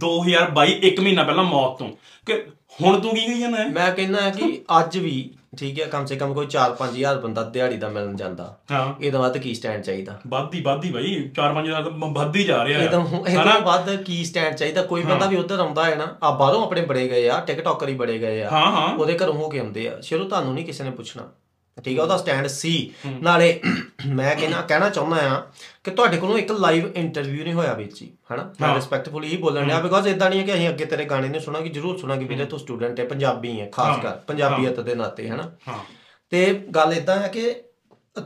[0.00, 1.88] 2022 ਇੱਕ ਮਹੀਨਾ ਪਹਿਲਾਂ ਮੌਤ ਤੋਂ।
[2.26, 2.42] ਕਿ
[2.80, 6.34] ਹੁਣ ਤੂੰ ਕੀ ਕਹੀ ਜਾਂਦਾ ਮੈਂ ਕਹਿੰਦਾ ਕਿ ਅੱਜ ਵੀ ਠੀਕ ਹੈ ਕਮ ਸੇ ਕਮ
[6.34, 10.20] ਕੋਈ 4-5000 ਬੰਦਾ ਦਿਹਾੜੀ ਦਾ ਮਿਲਣ ਜਾਂਦਾ। ਹਾਂ। ਇਹਦਾ ਵੱਧ ਕੀ ਸਟੈਂਡ ਚਾਹੀਦਾ?
[10.26, 14.82] ਵੱਧਦੀ ਵੱਧਦੀ ਬਾਈ 4-5 ਹਜ਼ਾਰ ਤਾਂ ਵੱਧਦੀ ਜਾ ਰਿਹਾ। ਇਹਦਾ ਇਹਦਾ ਵੱਧ ਕੀ ਸਟੈਂਡ ਚਾਹੀਦਾ?
[14.82, 17.94] ਕੋਈ ਬੰਦਾ ਵੀ ਉਧਰ ਆਉਂਦਾ ਹੈ ਨਾ ਆ ਬਾਹਰੋਂ ਆਪਣੇ ਬੜੇ ਗਏ ਆ ਟਿਕਟੌਕਰ ਹੀ
[17.94, 20.84] ਬੜੇ ਗਏ ਆ। ਹਾਂ ਹਾਂ। ਉਹਦੇ ਘਰੋਂ ਹੋ ਕੇ ਆਉਂਦੇ ਆ। ਸ਼ੁਰੂ ਤੁਹਾਨੂੰ ਨਹੀਂ ਕਿਸੇ
[20.84, 21.22] ਨੇ ਪੁੱਛਣਾ।
[21.84, 23.60] ਠੀਕ ਆ ਉਹਦਾ ਸਟੈਂਡ ਸੀ। ਨਾਲੇ
[24.06, 25.42] ਮੈਂ ਕਹਿਣਾ ਕਹਿਣਾ ਚਾਹੁੰਦਾ ਆ
[25.84, 28.54] ਕਿ ਤੁਹਾਡੇ ਕੋਲੋਂ ਇੱਕ ਲਾਈਵ ਇੰਟਰਵਿਊ ਨਹੀਂ ਹੋਇਆ ਵਿੱਚ ਹੀ ਹਨਾ?
[28.60, 31.40] ਮੈਂ ਰਿਸਪੈਕਟਫੁਲੀ ਹੀ ਬੋਲਣ ਡਿਆ ਬਿਕੋਜ਼ ਇਦਾਂ ਨਹੀਂ ਹੈ ਕਿ ਅਸੀਂ ਅੱਗੇ ਤੇਰੇ ਗਾਣੇ ਨਹੀਂ
[31.40, 35.52] ਸੁਣਾਂਗੇ ਜਰੂਰ ਸੁਣਾਂਗੇ ਵੀਰੇ ਤੂੰ ਸਟੂਡੈਂਟ ਹੈ ਪੰਜਾਬੀ ਹੈ ਖਾਸ ਕਰ ਪੰਜਾਬੀਅਤ ਦੇ ਨਾਤੇ ਹਨਾ?
[36.30, 37.54] ਤੇ ਗੱਲ ਇਦਾਂ ਹੈ ਕਿ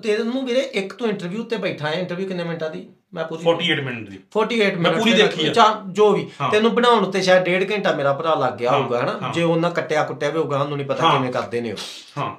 [0.02, 2.88] ਤੇਰੇ ਨੂੰ ਵੀਰੇ ਇੱਕ ਤੋਂ ਇੰਟਰਵਿਊ ਤੇ ਬੈਠਾ ਹੈ ਇੰਟਰਵਿਊ ਕਿੰਨੇ ਮਿੰਟਾਂ ਦੀ?
[3.14, 7.04] ਮੈਂ ਪੂਰੀ 48 ਮਿੰਟ ਦੀ। 48 ਮਿੰਟ ਪੂਰੀ ਦੇਖੀ ਆ। ਜਾਂ ਜੋ ਵੀ। ਤੈਨੂੰ ਬਣਾਉਣ
[7.04, 10.38] ਉੱਤੇ ਸ਼ਾਇਦ ਡੇਢ ਘੰਟਾ ਮੇਰਾ ਭਰਾ ਲੱਗ ਗਿਆ ਹੋਊਗਾ ਹਨਾ। ਜੇ ਉਹਨਾਂ ਕੱਟਿਆ ਕੁੱਟਿਆ ਵੀ
[10.38, 11.76] ਹੋਊਗਾ ਉਹਨੂੰ ਨਹੀਂ ਪਤਾ। ਕਿਵੇਂ ਕਰਦੇ ਨੇ ਉਹ।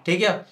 [0.05, 0.43] ਠੀਕ ਆ?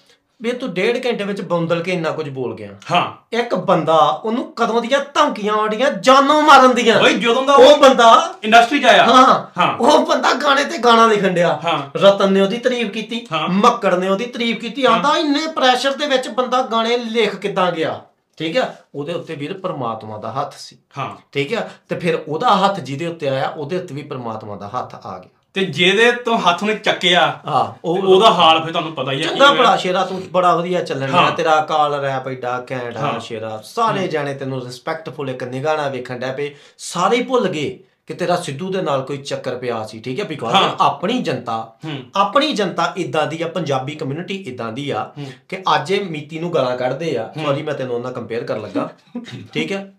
[0.42, 4.52] ਵੀ ਤੂੰ ਡੇਢ ਘੰਟੇ ਵਿੱਚ ਬੌਂਦਲ ਕੇ ਇੰਨਾ ਕੁਝ ਬੋਲ ਗਿਆ। ਹਾਂ। ਇੱਕ ਬੰਦਾ ਉਹਨੂੰ
[4.52, 9.04] ਕਦੋਂ ਦੀਆਂ ਧਮਕੀਆਂ ਆਉਂਦੀਆਂ ਜਾਨੋਂ ਮਾਰਨ ਦੀਆਂ। ਓਏ ਜਦੋਂ ਦਾ ਉਹ ਬੰਦਾ ਇੰਡਸਟਰੀ ਚ ਆਇਆ।
[9.04, 11.60] ਹਾਂ ਹਾਂ। ਉਹ ਬੰਦਾ ਗਾਣੇ ਤੇ ਗਾਣਾ ਲਿਖਣ ਡਿਆ।
[11.96, 16.28] ਰਤਨ ਨੇ ਉਹਦੀ ਤਾਰੀਫ ਕੀਤੀ। ਮੱਕੜ ਨੇ ਉਹਦੀ ਤਾਰੀਫ ਕੀਤੀ। ਆਂਦਾ ਇੰਨੇ ਪ੍ਰੈਸ਼ਰ ਦੇ ਵਿੱਚ
[16.28, 18.00] ਬੰਦਾ ਗਾਣੇ ਲਿਖ ਕਿੱਦਾਂ ਗਿਆ?
[18.38, 18.74] ਠੀਕ ਆ?
[18.94, 21.68] ਉਹਦੇ ਉੱਤੇ ਵੀਰ ਪ੍ਰਮਾਤਮਾ ਦਾ ਹੱਥ ਸੀ। ਹਾਂ। ਠੀਕ ਆ?
[21.88, 25.39] ਤੇ ਫਿਰ ਉਹਦਾ ਹੱਥ ਜਿਹਦੇ ਉੱਤੇ ਆਇਆ ਉਹਦੇ ਉੱਤੇ ਵੀ ਪ੍ਰਮਾਤਮਾ ਦਾ ਹੱਥ ਆ ਗਿਆ।
[25.54, 29.28] ਤੇ ਜਿਹਦੇ ਤੋਂ ਹੱਥ ਨੇ ਚੱਕਿਆ ਹਾਂ ਉਹ ਉਹਦਾ ਹਾਲ ਫਿਰ ਤੁਹਾਨੂੰ ਪਤਾ ਹੀ ਹੈ
[29.28, 33.18] ਚੰਗਾ ਬੜਾ ਸ਼ੇਰਾ ਤੂੰ ਬੜਾ ਵਧੀਆ ਚੱਲਣ ਹਾਂ। ਡਿਆ ਤੇਰਾ ਕਾਲ ਰੈਪ ਐਡਾ ਘੈਂਟ ਆ।
[33.18, 37.78] ਸ਼ੇਰਾ। ਸਾਰੇ ਜਾਣੇ ਤੈਨੂੰ ਰਿਸਪੈਕਟਫੁਲ ਇੱਕ ਨਿਗਾਹ ਨਾਲ ਵੇਖਣ ਡਿਆ ਪਏ। ਸਾਰੇ ਭੁੱਲ ਗਏ।
[38.10, 40.24] ਕਿ ਤੇਰਾ ਸਿੱਧੂ ਦੇ ਨਾਲ ਕੋਈ ਚੱਕਰ ਪਿਆ ਸੀ ਠੀਕ ਹੈ?
[40.24, 45.04] ਬਿਕੋਜ਼ ਹਾਂ। ਆਪਣੀ ਜਨਤਾ ਹੂੰ। ਆਪਣੀ ਜਨਤਾ ਇਦਾਂ ਦੀ ਆ ਪੰਜਾਬੀ ਕਮਿਊਨਿਟੀ ਇਦਾਂ ਦੀ ਆ
[45.48, 48.88] ਕਿ ਅੱਜ ਇਹ ਮੀਤੀ ਨੂੰ ਗਾਲਾਂ ਕੱਢਦੇ ਆ। ਸੌਰੀ ਮੈਂ ਤੈਨੂੰ ਉਹਨਾਂ ਕੰਪੇਅਰ ਕਰਨ ਲੱਗਾ।
[49.54, 49.92] ਠੀਕ ਹੈ?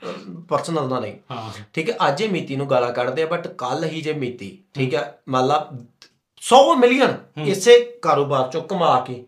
[0.50, 1.96] ਪਰਸਨਲ ਨਾ ਨਹੀਂ। ਹਾਂ। ਠੀਕ ਹੈ?
[2.08, 5.20] ਅੱਜ ਇਹ ਮੀਤੀ ਨੂੰ ਗਾਲਾਂ ਕੱਢਦੇ ਆ ਬਟ ਕੱਲ ਹੀ ਜੇ ਮੀਤੀ ਠੀਕ ਹੈ?
[5.30, 5.70] ਮੰਨ ਲਾ
[6.44, 9.24] 100 ਮਿਲੀਅਨ ਇਸੇ ਕਾਰੋਬਾਰ ਚੋਂ ਕਮਾ ਕੇ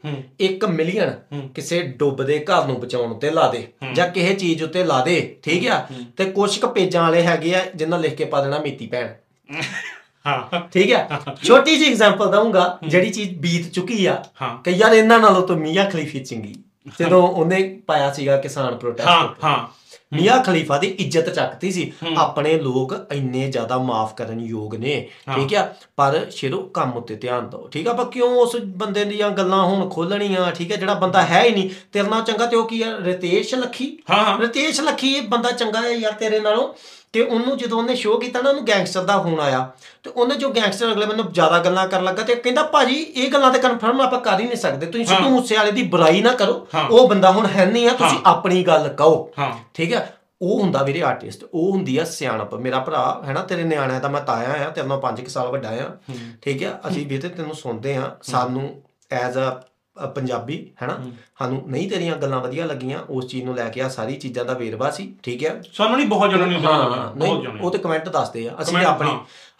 [0.46, 1.14] 1 ਮਿਲੀਅਨ
[1.56, 5.68] ਕਿਸੇ ਡੁੱਬਦੇ ਘਰ ਨੂੰ ਬਚਾਉਣ ਤੇ ਲਾ ਦੇ ਜਾਂ ਕਿਸੇ ਚੀਜ਼ ਉੱਤੇ ਲਾ ਦੇ ਠੀਕ
[5.68, 5.88] ਆ?
[6.18, 9.08] ਤੇ ਕੁਝ ਕੁ ਪੇਜਾਂ ਵਾਲੇ ਹੈਗੇ ਆ ਜਿਨ੍ਹਾਂ ਲਿਖ ਕੇ ਪਾ ਦੇਣਾ ਮੀਤੀ ਭੈਣ।
[10.28, 11.08] ਹਾਂ। ਠੀਕ ਹੈ
[11.44, 15.56] ਛੋਟੀ ਜਿਹੀ ਐਗਜ਼ਾਮਪਲ ਦਊਂਗਾ ਜਿਹੜੀ ਚੀਜ਼ ਬੀਤ ਚੁੱਕੀ ਆ ਹਾਂ। ਕਿ ਯਾਰ ਇਹਨਾਂ ਨਾਲੋਂ ਤਾਂ
[15.56, 16.56] ਮੀਆਂ ਖਲੀਫੀ ਚੰਗੀ।
[17.00, 19.83] ਜਦੋਂ ਉਹਨੇ ਪਾਇਆ ਸੀਗਾ ਕਿਸਾਨ ਹਾਂ ਪ੍ਰੋਟੈਸਟ ਹਾਂ।
[20.14, 25.56] ਮੀਆਂ ਖਲੀਫਾ ਦੀ ਇੱਜ਼ਤ ਚੱਕਤੀ ਸੀ। ਆਪਣੇ ਲੋਕ ਇੰਨੇ ਜ਼ਿਆਦਾ ਮਾਫ ਕਰਨ ਯੋਗ ਨੇ। ਠੀਕ
[25.56, 25.74] ਆ?
[25.96, 27.92] ਪਰ ਸ਼ੇਰੋ ਕੰਮ ਉੱਤੇ ਧਿਆਨ ਦਿਓ। ਠੀਕ ਆ?
[27.92, 30.76] ਆਪਾਂ ਕਿਉਂ ਉਸ ਬੰਦੇ ਦੀਆਂ ਗੱਲਾਂ ਹੁਣ ਖੋਲਣੀਆਂ ਠੀਕ ਆ?
[30.76, 32.98] ਜਿਹੜਾ ਬੰਦਾ ਹੈ ਹੀ ਨਹੀਂ। ਤੇਰੇ ਨਾਲ ਚੰਗਾ ਤੇ ਉਹ ਕੀ ਆ?
[33.02, 33.98] ਰਿਤੇਸ਼ ਲੱਖੀ?
[34.10, 36.74] ਹਾਂ, ਹਾਂ। ਰਿਤੇਸ਼ ਲੱਖੀ ਇਹ ਬੰਦਾ ਚੰਗਾ ਹੈ ਯਾਰ ਤੇਰੇ ਨਾਲੋਂ?
[37.14, 39.60] ਕਿ ਉਹਨੂੰ ਜਦੋਂ ਉਹਨੇ ਸ਼ੋਅ ਕੀਤਾ ਨਾ ਉਹਨੂੰ ਗੈਂਗਸਟਰ ਦਾ ਫੋਨ ਆਇਆ।
[40.04, 43.52] ਤੇ ਉਹਨੇ ਜੋ ਗੈਂਗਸਟਰ ਅਗਲੇ ਮੈਨੂੰ ਜ਼ਿਆਦਾ ਗੱਲਾਂ ਕਰਨ ਲੱਗਾ ਤੇ ਕਹਿੰਦਾ ਭਾਜੀ ਇਹ ਗੱਲਾਂ
[43.54, 46.68] ਤੇ ਕਨਫਰਮ ਆਪਾਂ ਕਰ ਹੀ ਨਹੀਂ ਸਕਦੇ। ਤੁਸੀਂ ਸਿੱਧੂ ਮੂਸੇ ਵਾਲੇ ਦੀ ਬੁਰਾਈ ਨਾ ਕਰੋ।
[46.90, 49.32] ਉਹ ਬੰਦਾ ਹੁਣ ਹੈ ਨਹੀਂ ਆ ਤੁਸੀਂ ਆਪਣੀ ਗੱਲ ਕਹੋ।
[49.74, 53.64] ਠੀਕ ਹੈ ਉਹ ਹੁੰਦਾ ਵੀਰੇ ਆਰਟਿਸਟ ਉਹ ਹੁੰਦੀ ਆ ਸਿਆਣਪ। ਮੇਰਾ ਭਰਾ ਹੈ ਨਾ ਤੇਰੇ
[53.64, 55.90] ਨਿਆਣਿਆਂ ਦਾ ਮੈਂ ਤਾਇਆ ਆ ਤੇਰੇ ਨਾਲ 5 ਸਾਲ ਵੱਡਾ ਆ।
[56.42, 58.70] ਠੀਕ ਹੈ ਅਸੀਂ ਵੀ ਤੇ ਤੈਨੂੰ ਸੁਣਦੇ ਆ। ਸਾਨੂੰ
[59.12, 59.52] ਐਜ਼ ਅ
[59.98, 60.98] ਪੰਜਾਬੀ ਹੈ। ਨਾ
[61.40, 64.54] ਸਾਨੂੰ ਨਹੀਂ ਤੇਰੀਆਂ ਗੱਲਾਂ ਵਧੀਆ ਲੱਗੀਆਂ ਉਸ ਚੀਜ਼ ਨੂੰ ਲੈ ਕੇ ਆ ਸਾਰੀ ਚੀਜ਼ਾਂ ਦਾ
[64.54, 65.62] ਵੇਰਵਾ ਸੀ ਠੀਕ ਹੈ?
[65.74, 68.78] ਸਾਨੂੰ ਨਹੀਂ ਬਹੁਤ ਜਣਾਂ ਨੂੰ ਹਾਂ ਬਹੁਤ ਨਹੀਂ ਜਣਾਂ ਉਹ ਤੇ ਕਮੈਂਟ ਦੱਸਦੇ ਆ ਅਸੀਂ
[68.78, 69.12] ਆਪਣੀ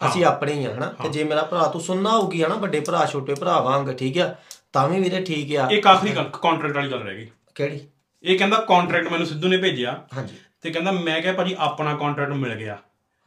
[0.06, 0.86] ਅਸੀਂ ਆਪਣੇ ਹੀ ਆ ਹਨਾ?
[1.02, 4.34] ਤੇ ਜੇ ਮੇਰਾ ਭਰਾ ਤੂੰ ਸੁਣਨਾ ਹੋਊਗੀ ਹਨਾ ਵੱਡੇ ਭਰਾ ਛੋਟੇ ਭਰਾ ਵਾਂਗ ਠੀਕ ਆ
[4.72, 7.80] ਤਾਂ ਵੀ ਵੀਰੇ ਠੀਕ ਆ। ਇੱਕ ਆਖਰੀ ਗੱਲ ਕੰਟਰੈਕਟ ਵਾਲੀ ਗੱਲ ਰਹਿ ਗਈ। ਕਿਹੜੀ?
[8.24, 12.32] ਇਹ ਕਹਿੰਦਾ ਕੰਟਰੈਕਟ ਮੈਨੂੰ ਸਿੱਧੂ ਨੇ ਭੇਜਿਆ। ਹਾਂਜੀ। ਤੇ ਕਹਿੰਦਾ ਮੈਂ ਕਿਹਾ ਭਾਜੀ ਆਪਣਾ ਕੰਟਰੈਕਟ
[12.32, 12.78] ਮਿਲ ਗਿਆ।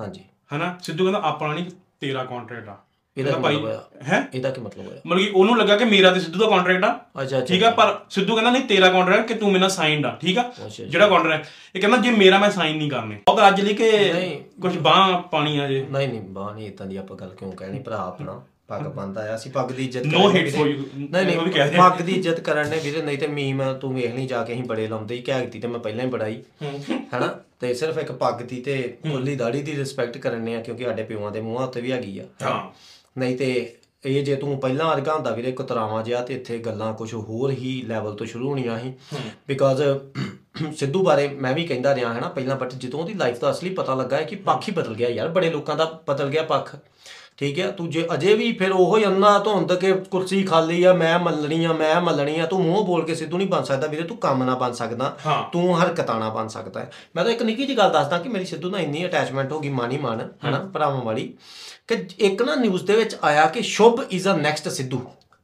[0.01, 0.23] ਹਾਂਜੀ।
[0.55, 0.77] ਹਨਾ?
[0.83, 1.65] ਸਿੱਧੂ ਕਹਿੰਦਾ ਆਪਣਾ ਨਹੀਂ
[1.99, 2.77] ਤੇਰਾ ਕੰਟਰੈਕਟ ਆ।
[3.17, 3.83] ਇਹਦਾ ਕੀ ਮਤਲਬ ਹੋਇਆ?
[4.07, 4.27] ਹੈ?
[4.33, 4.99] ਇਹਦਾ ਕੀ ਮਤਲਬ ਹੋਇਆ?
[5.05, 7.99] ਮਤਲਬ ਕਿ ਉਹਨੂੰ ਲੱਗਾ ਕਿ ਮੇਰਾ ਤੇ ਸਿੱਧੂ ਦਾ ਕੰਟਰੈਕਟ ਆ। ਅੱਛਾ ਠੀਕ ਆ ਪਰ
[8.09, 10.51] ਸਿੱਧੂ ਕਹਿੰਦਾ ਨਹੀਂ ਤੇਰਾ ਕੰਟਰੈਕਟ ਕਿ ਤੂੰ ਮੇਰੇ ਨਾਲ ਸਾਈਨਡ ਆ। ਠੀਕ ਆ।
[10.89, 14.61] ਜਿਹੜਾ ਕੰਟਰੈਕਟ ਇਹ ਕਹਿੰਦਾ ਜੇ ਮੇਰਾ ਮੈਂ ਸਾਈਨ ਨਹੀਂ ਕਰਨੇ। ਉਹ ਅੱਜ ਲਈ ਕਿ ਨਹੀਂ।
[14.61, 17.79] ਕੁਝ ਬਾਹ ਪਾਣੀ ਆ ਜੇ। ਨਹੀਂ ਨਹੀਂ ਬਾਹ ਨਹੀਂ ਇਤਾਂ ਦੀ ਆਪਾਂ ਗੱਲ ਕਿਉਂ ਕਹਿਣੀ?
[17.79, 21.09] ਭਰਾ ਆਪਣਾ ਪੱਗ ਬੰਦਾ ਆ। ਅਸੀਂ ਪੱਗ ਦੀ ਇੱਜ਼ਤ hate ਵੀਰੇ। for you.
[21.11, 21.37] ਨਹੀਂ ਨਹੀਂ।
[21.77, 24.63] ਪੱਗ ਦੀ ਇੱਜ਼ਤ ਕਰਨ ਨੇ ਵੀਰੇ। ਨਹੀਂ ਤੇ ਮੀਮ ਤੂੰ ਵੇਖ ਲਈ ਜਾ ਕੇ ਅਸੀਂ
[24.63, 26.43] ਬੜੇ ਲਾਉਂਦੇ ਹੀ ਕਹਿਤੀ ਤੇ ਮੈਂ ਪਹਿਲਾਂ ਹੀ ਬੜਾਈ
[27.13, 27.39] ਹੈਨਾ?
[27.59, 31.31] ਤੇ ਸਿਰਫ ਇੱਕ ਪੱਗ ਦੀ ਤੇ ਖੁੱਲੀ ਦਾੜੀ ਦੀ ਰਿਸਪੈਕਟ ਕਰਨੇ ਆ ਕਿਉਂਕਿ ਸਾਡੇ ਪਿਓਾਂ
[31.31, 32.23] ਦੇ ਮੂੰਹਾਂ ਉੱਤੇ ਵੀ ਹੈਗੀ ਆ?
[32.43, 32.69] ਹਾਂ।
[33.17, 33.73] ਨਹੀਂ ਤੇ
[34.05, 37.81] ਇਹ ਜੇ ਤੂੰ ਪਹਿਲਾਂ ਵਰਗਾ ਹੁੰਦਾ ਵੀਰੇ ਕੁਤਰਾਵਾਂ ਜਿਹਾ ਤੇ ਇੱਥੇ ਗੱਲਾਂ ਕੁਝ ਹੋਰ ਹੀ
[37.81, 38.93] ਲੈਵਲ ਤੋਂ ਸ਼ੁਰੂ ਹੋਣੀਆਂ ਸੀ।
[39.47, 39.81] ਬਿਕਾਜ਼
[40.75, 43.69] ਸਿੱਧੂ ਬਾਰੇ ਮੈਂ ਵੀ ਕਹਿੰਦਾ ਰਿਹਾ ਹੈ ਨਾ ਪਹਿਲਾਂ ਬਟ ਜਦੋਂ ਉਹਦੀ ਲਾਈਫ ਦਾ ਅਸਲੀ
[43.69, 46.75] ਪਤਾ ਲੱਗਾ ਹੈ ਕਿ ਪੱਖ ਹੀ ਬਦਲ ਗਿਆ ਯਾਰ ਬੜੇ ਲੋਕਾਂ ਦਾ ਬਦਲ ਗਿਆ ਪੱਖ।
[47.37, 47.71] ਠੀਕ ਹੈ?
[47.71, 51.65] ਤੂੰ ਜੇ ਅਜੇ ਵੀ ਫਿਰ ਉਹੋ ਹੀ ਅੰਨਾ ਧੁੰਦ ਕੇ ਕੁਰਸੀ ਖਾਲੀ ਆ ਮੈਂ ਮੱਲਣੀ
[51.65, 54.43] ਆ ਮੈਂ ਮੱਲਣੀ ਆ ਤੂੰ ਮੂੰਹ ਬੋਲ ਕੇ ਸਿੱਧੂ ਨਹੀਂ ਬਣ ਸਕਦਾ ਵੀਰੇ ਤੂੰ ਕੰਮ
[54.43, 55.17] ਨਾ ਬਣ ਸਕਦਾ।
[55.51, 58.45] ਤੂੰ ਹਰਕਤਾਂ ਨਾ ਬਣ ਸਕਦਾ। ਹੈ ਮੈਂ ਤਾਂ ਇੱਕ ਨਿੱਕੀ ਜਿਹੀ ਗੱਲ ਦੱਸਦਾ ਕਿ ਮੇਰੀ
[58.45, 61.33] ਸਿੱਧੂ ਨਾਲ ਇੰਨੀ ਅਟੈਚਮੈਂਟ ਹੋ ਗਈ ਮਾਨੀ ਮਾਨ ਹਨਾ ਭਰਾਵਾਂ ਵਾਲੀ
[61.87, 65.01] ਕਿ ਇੱਕ ਨਾ ਨਿਊਜ਼ ਦੇ ਵਿੱਚ ਆਇਆ ਕਿ ਸ਼ੁਭ ਇਜ਼ ਅ ਨੈਕਸਟ ਸਿੱਧੂ।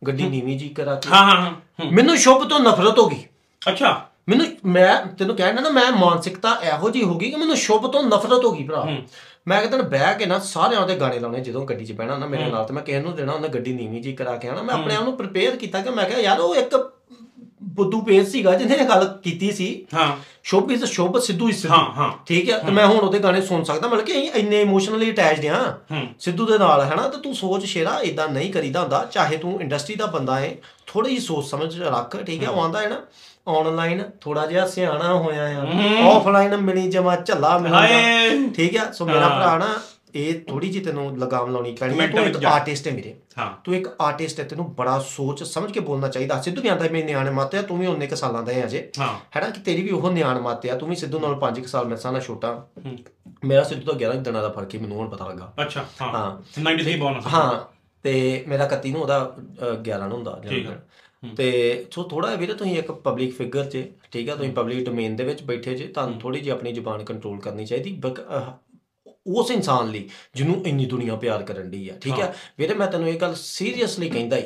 [0.08, 1.51] ਗੱਡੀ ਨੀਵੀਂ ਜੀ ਕਰਾ ਕੇ ਹਾਂ। ਹਾਂ।
[1.91, 3.23] ਮੈਨੂੰ ਸ਼ੁਭ ਤੋਂ ਨਫ਼ਰਤ ਹੋ ਗਈ।
[3.69, 7.92] ਅੱਛਾ। ਮੈਨੂੰ ਮੈਂ ਤੈਨੂੰ ਕਹਿਣਾ ਨਾ ਮੈਂ ਮਾਨਸਿਕਤਾ ਇਹੋ ਜੀ ਹੋ ਗਈ ਕਿ ਮੈਨੂੰ ਸ਼ੁਭ
[7.92, 8.88] ਤੋਂ ਨਫ਼ਰਤ ਹੋ ਗਈ ਭਰਾ।
[9.48, 12.46] ਮੈਂ ਕਿਤੇ ਬਹਿ ਕੇ ਨਾ ਸਾਰਿਆਂ ਦੇ ਗਾਣੇ ਲਾਉਣੇ ਜਦੋਂ ਗੱਡੀ 'ਚ ਬਹਿਣਾ ਨਾ ਮੇਰੇ
[12.46, 14.96] ਨਾਲ ਤੇ ਮੈਂ ਕਿਸੇ ਨੂੰ ਦੇਣਾ ਉਹਨੇ ਗੱਡੀ ਨੀਵੀਂ ਜੀ ਕਰਾ ਕੇ ਆਣਾ ਮੈਂ ਆਪਣੇ
[14.96, 16.92] ਆਪ ਨੂੰ ਪ੍ਰਿਪੇਅਰ ਕੀਤਾ ਕਿ ਮੈਂ ਕਿਹਾ ਯਾਰ ਉਹ ਇੱਕ
[17.64, 21.94] ਬੁੱਧੂ ਪੇਜ ਸੀਗਾ ਜਿਹਨੇ ਗੱਲ ਕੀਤੀ ਸੀ। ਹਾਂ। ਸ਼ੁਭ ਇਜ਼ ਸ਼ੁਭ ਸਿੱਧੂ ਇਜ਼ ਸਿੱਧੂ। ਹਾਂ,
[21.94, 25.12] ਹਾਂ। ਠੀਕ ਹੈ ਤੇ ਮੈਂ ਹੁਣ ਉਹਦੇ ਗਾਣੇ ਸੁਣ ਸਕਦਾ। ਮਤਲਬ ਕਿ ਅਸੀਂ ਇੰਨੇ ਇਮੋਸ਼ਨਲੀ
[25.12, 25.78] ਅਟੈਚਡ ਆ।
[26.20, 29.62] ਸਿੱਧੂ ਦੇ ਨਾਲ ਹੈ ਨਾ ਤੇ ਤੂੰ ਸੋਚ ਸ਼ੇਰਾ ਇਦਾਂ ਨਹੀਂ ਕਰੀਦਾ ਹੁੰਦਾ। ਚਾਹੇ ਤੂੰ
[29.62, 30.56] ਇੰਡਸਟਰੀ ਦਾ ਬੰਦਾ ਹੈ
[30.88, 33.02] ਥੋੜੀ ਜਿਹੀ ਸੋਚ ਸਮਝ ਰੱਖ ਠੀਕ ਹੈ। ਉਹ ਆਂਦਾ ਹੈ ਨਾ
[33.47, 35.65] ਆਨਲਾਈਨ ਥੋੜਾ ਜਿਹਾ ਸਿਆਣਾ ਹੋਇਆ ਆ।
[36.03, 39.67] ਆਫਲਾਈਨ ਮਿਲੀ ਜਮਾ ਝੱਲਾ ਮਿਲਦਾ ਹਾਏ। ਠੀਕ ਹੈ ਸੋ ਮੇਰਾ ਭਰਾ ਨਾ
[40.15, 43.51] ਇਹ ਥੋੜੀ ਜਿਹੀ ਤੈਨੂੰ ਲਗਾਮ ਲਾਉਣੀ ਪੈਣੀ ਹੈ ਤੂੰ ਇੱਕ ਜਾ। ਆਰਟਿਸਟ ਹੈ ਵੀਰੇ। ਹਾਂ।
[43.63, 47.03] ਤੂੰ ਇੱਕ ਆਰਟਿਸਟ ਹੈ ਤੈਨੂੰ ਬੜਾ ਸੋਚ ਸਮਝ ਕੇ ਬੋਲਣਾ ਚਾਹੀਦਾ। ਸਿੱਧੂ ਵੀ ਆਂਦਾ ਮੇਰੇ
[47.03, 48.91] ਨਿਆਣੇ ਮਾਤੇ ਆ ਤੂੰ ਵੀ ਉਹਨੇ ਕ ਸਾਲਾਂ ਦਾ ਹੈ ਅਜੇ।
[49.36, 51.97] ਹੈਨਾ ਕਿ ਤੇਰੀ ਵੀ ਉਹ ਨਿਆਣ ਮਾਤੇ ਆ ਤੂੰ ਵੀ ਸਿੱਧੂ ਨਾਲ 5 ਸਾਲ ਮੇਰੇ
[51.97, 52.65] ਸਾਹ ਨਾਲ ਛੋਟਾ
[53.45, 56.62] ਮੇਰਾ ਸਿੱਧੂ ਤੋਂ 11 ਦਿਨਾਂ ਦਾ ਫ਼ਰਕ ਹੀ ਮੈਨੂੰ ਹੁਣ ਪਤਾ ਲੱਗਾ। ਅੱਛਾ ਹਾਂ। ਹਾਂ।
[56.62, 57.60] 93 ਬੋਨਸ ਹਾਂ।
[58.03, 60.71] ਤੇ ਮੇਰਾ 31 ਨੂੰ ਉਹਦਾ ਅ, 11 ਨੂੰ ਹੁੰਦਾ। ਜਨਮ
[61.38, 65.24] ਤੇ ਸੋ ਥੋੜਾ ਵੀਰੇ ਤੁਸੀਂ ਇੱਕ ਪਬਲਿਕ ਫਿਗਰ 'ਚ ਠੀਕ ਆ ਤੁਸੀਂ ਪਬਲਿਕ ਡੋਮੇਨ ਦੇ
[65.24, 68.02] ਵਿੱਚ ਬੈਠੇ ਜੇ ਤੁਹਾਨੂੰ ਥੋੜੀ ਜਿਹੀ ਆਪਣੀ ਜ਼ੁਬਾਨ ਕੰਟਰੋਲ ਕਰਨੀ ਚਾਹੀਦੀ
[69.28, 72.34] ਉਸ ਇਨਸਾਨ ਲਈ ਜਿਹਨੂੰ ਇੰਨੀ ਦੁਨੀਆ ਪਿਆਰ ਕਰਨ ਦੀ ਆ ਠੀਕ ਆ?
[72.58, 74.44] ਵੀਰੇ ਮੈਂ ਤੈਨੂੰ ਇਹ ਗੱਲ ਸੀਰੀਅਸਲੀ ਕਹਿੰਦਾ ਹੀ।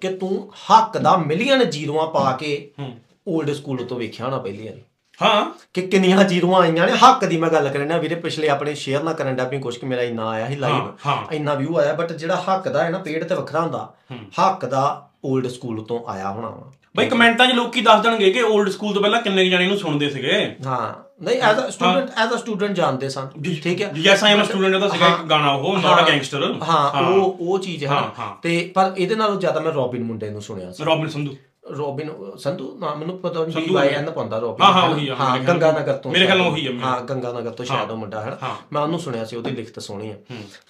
[0.00, 2.70] ਕਿ ਤੂੰ ਹੱਕ ਦਾ ਮਿਲੀਅਨ ਜੀਰੋਆਂ ਪਾ ਕੇ
[3.28, 4.82] 올ਡ ਸਕੂਲ ਤੋਂ ਵੇਖਿਆ ਹੋਣਾ ਪਹਿਲੀ ਵਾਰੀ।
[5.22, 9.02] ਹਾਂ। ਕਿ ਕਿੰਨੀਆਂ ਜੀਰੋਆਂ ਆਈਆਂ ਨੇ। ਹੱਕ ਦੀ ਮੈਂ ਗੱਲ ਕਰਨਾ ਵੀਰੇ ਪਿਛਲੇ ਆਪਣੇ ਸ਼ੇਅਰ
[9.02, 12.12] ਨਾ ਕਰਨ ਦਾ ਵੀ ਕੁਛ ਕਿ ਮੇਰਾ ਇੰਨਾ ਆਇਆ ਸੀ ਲਾਈਵ। ਇੰਨਾ ਵਿਊ ਆਇਆ ਬਟ
[12.12, 16.30] ਜਿਹੜਾ ਹੱਕ ਦਾ ਹੈ ਨਾ ਪੇਡ ਤੇ ਵੱਖਰਾ ਹੁੰਦਾ। ਹੱਕ ਦਾ 올ਡ ਸਕੂਲ ਤੋਂ ਆਇਆ
[16.30, 19.64] ਹੋਣਾ ਵਾ। ਬਈ ਕਮੈਂਟਾਂ 'ਚ ਲੋਕੀ ਦੱਸ ਦੇਣਗੇ ਕਿ 올ਡ ਸਕੂਲ ਤੋਂ ਪਹਿਲਾਂ ਕਿੰਨੇ ਜਾਣੇ
[19.64, 23.28] ਇਹਨੂੰ ਸੁਣਦੇ ਸੀਗੇ। ਹਾਂ। ਨਹੀਂ as a student as a student ਜਾਣਦੇ ਸਨ।
[23.62, 23.92] ਠੀਕ ਹੈ?
[23.96, 27.58] ਯੈਸ ਆਈ ਐਮ ਸਟੂਡੈਂਟ ਦਾ ਸੀਗਾ ਇੱਕ ਗਾਣਾ ਉਹ ਨਾਟ ਅ ਗੈਂਗਸਟਰ ਹਾਂ ਉਹ ਉਹ
[27.58, 31.08] ਚੀਜ਼ ਨਾ। ਹਾਂ। ਤੇ ਪਰ ਇਹਦੇ ਨਾਲੋਂ ਜ਼ਿਆਦਾ ਮੈਂ ਰੋਬਿਨ ਮੁੰਡੇ ਨੂੰ ਸੁਣਿਆ ਸੀ। ਰੋਬਿਨ
[31.08, 31.36] ਸੰਧੂ।
[31.70, 32.76] ਰੋਬਿਨ ਸੰਧੂ?
[32.78, 34.88] ਨਾ ਮੈਨੂੰ ਪਤਾ ਨਹੀਂ ਸੰਧੂ ਵਾਈ ਹੈ। ਐਨ ਪਾਉਂਦਾ ਰੋਬਿਨ ਹਾਂ, ਹਾਂ, ਹੈ?
[34.88, 37.90] ਉਹੀ ਆ, ਹਾਂ ਗੰਗਾ ਨਗਰ ਤੋਂ ਮੇਰੇ ਖਿਆਲ ਉਹੀ ਆ, ਹਾਂ ਗੰਗਾ ਨਗਰ ਤੋਂ ਸ਼ਾਇਦ
[37.90, 40.18] ਉਹ ਮੁੰਡਾ ਹੈ ਹਾਂ। ਮੈਂ ਉਹਨੂੰ ਸੁਣਿਆ ਸੀ ਉਹਦੀ ਲਿਖਤ ਸੋਹਣੀ ਹੈ।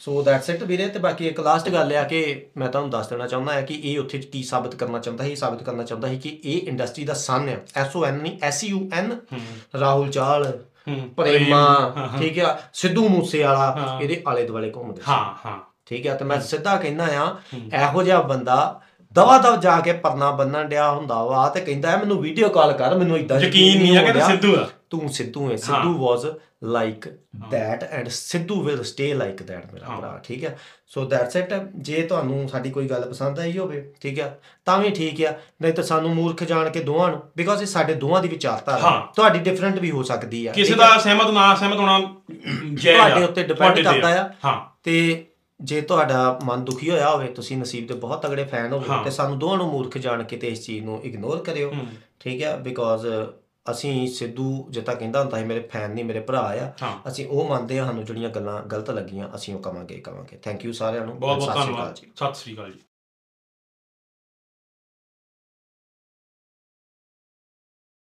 [0.00, 2.20] ਸੋ ਦੈਟਸ ਇਟ ਵੀਰੇ ਤੇ ਬਾਕੀ ਇੱਕ ਲਾਸਟ ਗੱਲ ਆ ਕਿ
[2.56, 5.30] ਮੈਂ ਤੁਹਾਨੂੰ ਦੱਸ ਦੇਣਾ ਚਾਹੁੰਦਾ ਹਾਂ ਕਿ ਇਹ ਉੱਥੇ ਕੀ ਸਾਬਤ ਕਰਨਾ ਚਾਹੁੰਦਾ ਸੀ?
[5.30, 8.38] ਇਹ ਸਾਬਤ ਕਰਨਾ ਚਾਹੁੰਦਾ ਸੀ ਕਿ ਇਹ ਇੰਡਸਟਰੀ ਦਾ ਸਨ ਹੈ ਐਸ ਓ ਐਨ ਨਹੀਂ
[8.42, 9.12] ਐਸ ਯੂ ਐਨ
[9.80, 10.44] ਰਾਹੁਲ ਚਾਲ
[10.88, 12.58] ਹੂੰ। ਪ੍ਰੇਮਾ ਹਾਂ, ਹਾਂ। ਠੀਕ ਆ?
[12.72, 16.76] ਸਿੱਧੂ ਮੂਸੇ ਵਾਲਾ ਹਾਂ। ਇਹਦੇ ਆਲੇ ਦੁਆਲੇ ਘੁੰਮਦੇ। ਹਾਂ ਹਾਂ। ਠੀਕ ਹੈ ਤੇ ਮੈਂ ਸਿੱਧਾ
[16.76, 17.26] ਕਹਿੰਦਾ ਆ
[17.74, 18.54] ਇਹੋ ਜਿਹਾ ਬੰਦਾ
[19.16, 22.72] ਦਵਾ ਦਵ ਜਾ ਕੇ ਪਰਨਾ ਬੰਨਣ ਡਿਆ ਹੁੰਦਾ ਵਾ ਤੇ ਕਹਿੰਦਾ ਹੈ ਮੈਨੂੰ ਵੀਡੀਓ ਕਾਲ
[22.72, 26.26] ਕਰ ਮੈਨੂੰ ਇਦਾਂ ਯਕੀਨ ਨਹੀਂ ਆ ਕਿ ਤੂੰ ਸਿੱਧੂ ਆ। ਤੂੰ ਸਿੱਧੂ ਹੈ। Sidhu was
[26.64, 27.06] like
[27.50, 32.02] that and Sidhu will stay like that ਮੇਰਾ ਭਰਾ ਠੀਕ ਹੈ ਸੋ ਦੈਟਸ ਇਟ ਜੇ
[32.02, 34.28] ਤੁਹਾਨੂੰ ਸਾਡੀ ਕੋਈ ਗੱਲ ਪਸੰਦ ਆਈ ਹੋਵੇ ਠੀਕ ਹੈ
[34.66, 37.94] ਤਾਂ ਵੀ ਠੀਕ ਆ। ਨਹੀਂ ਤਾਂ ਸਾਨੂੰ ਮੂਰਖ ਜਾਣ ਕੇ ਦੋਵਾਂ ਨੂੰ ਬਿਕੋਜ਼ ਇਹ ਸਾਡੇ
[37.94, 40.78] ਦੋਵਾਂ ਦੀ ਵਿਚਾਰਧਾਰਾ ਹਾਂ। ਹੈ। ਤੁਹਾਡੀ ਡਿਫਰੈਂਟ ਵੀ ਹੋ ਸਕਦੀ ਆ ਕਿਸੇ ਹੈ?
[40.78, 41.98] ਦਾ ਸਹਿਮਤ ਨਾ ਸਹਿਮਤ ਹੋਣਾ
[42.74, 45.26] ਜੈ ਤੁਹਾਡੇ ਉੱਤੇ ਡਿਪੈਂਡ ਕਰਦਾ ਆ। ਹਾਂ। ਤੇ
[45.60, 49.10] ਜੇ ਤੁਹਾਡਾ ਮਨ ਦੁਖੀ ਹੋਇਆ ਹੋਵੇ ਤੁਸੀਂ ਨਸੀਬ ਦੇ ਬਹੁਤ ਤਗੜੇ ਫੈਨ ਹੋਵੇ ਹਾਂ। ਤੇ
[49.10, 51.86] ਸਾਨੂੰ ਦੋਵਾਂ ਨੂੰ ਮੂਰਖ ਜਾਣ ਕੇ ਤੇ ਇਸ ਚੀਜ਼ ਨੂੰ ਇਗਨੋਰ ਕਰਿਓ। ਹੂੰ।
[52.20, 52.56] ਠੀਕ ਹੈ?
[52.56, 53.06] ਬਿਕੋਜ਼
[53.70, 57.48] ਅਸੀਂ ਸਿੱਧੂ ਜਿੱਤਾ ਕਹਿੰਦਾ ਹੁੰਦਾ ਸੀ ਮੇਰੇ ਫੈਨ ਨਹੀਂ ਮੇਰੇ ਭਰਾ ਆ। ਹਾਂ। ਅਸੀਂ ਉਹ
[57.48, 61.18] ਮੰਨਦੇ ਆ ਸਾਨੂੰ ਜਿਹੜੀਆਂ ਗੱਲਾਂ ਗਲਤ ਲੱਗੀਆਂ ਅਸੀਂ ਉਹ ਕਵਾਂਗੇ ਕਵਾਂਗੇ। ਥੈਂਕ ਯੂ ਸਾਰਿਆਂ ਨੂੰ
[61.18, 62.78] ਬਹੁਤ ਬਹੁਤ ਧੰਨਵਾਦ ਸਤਿ ਸ੍ਰੀ ਅਕਾਲ ਜੀ।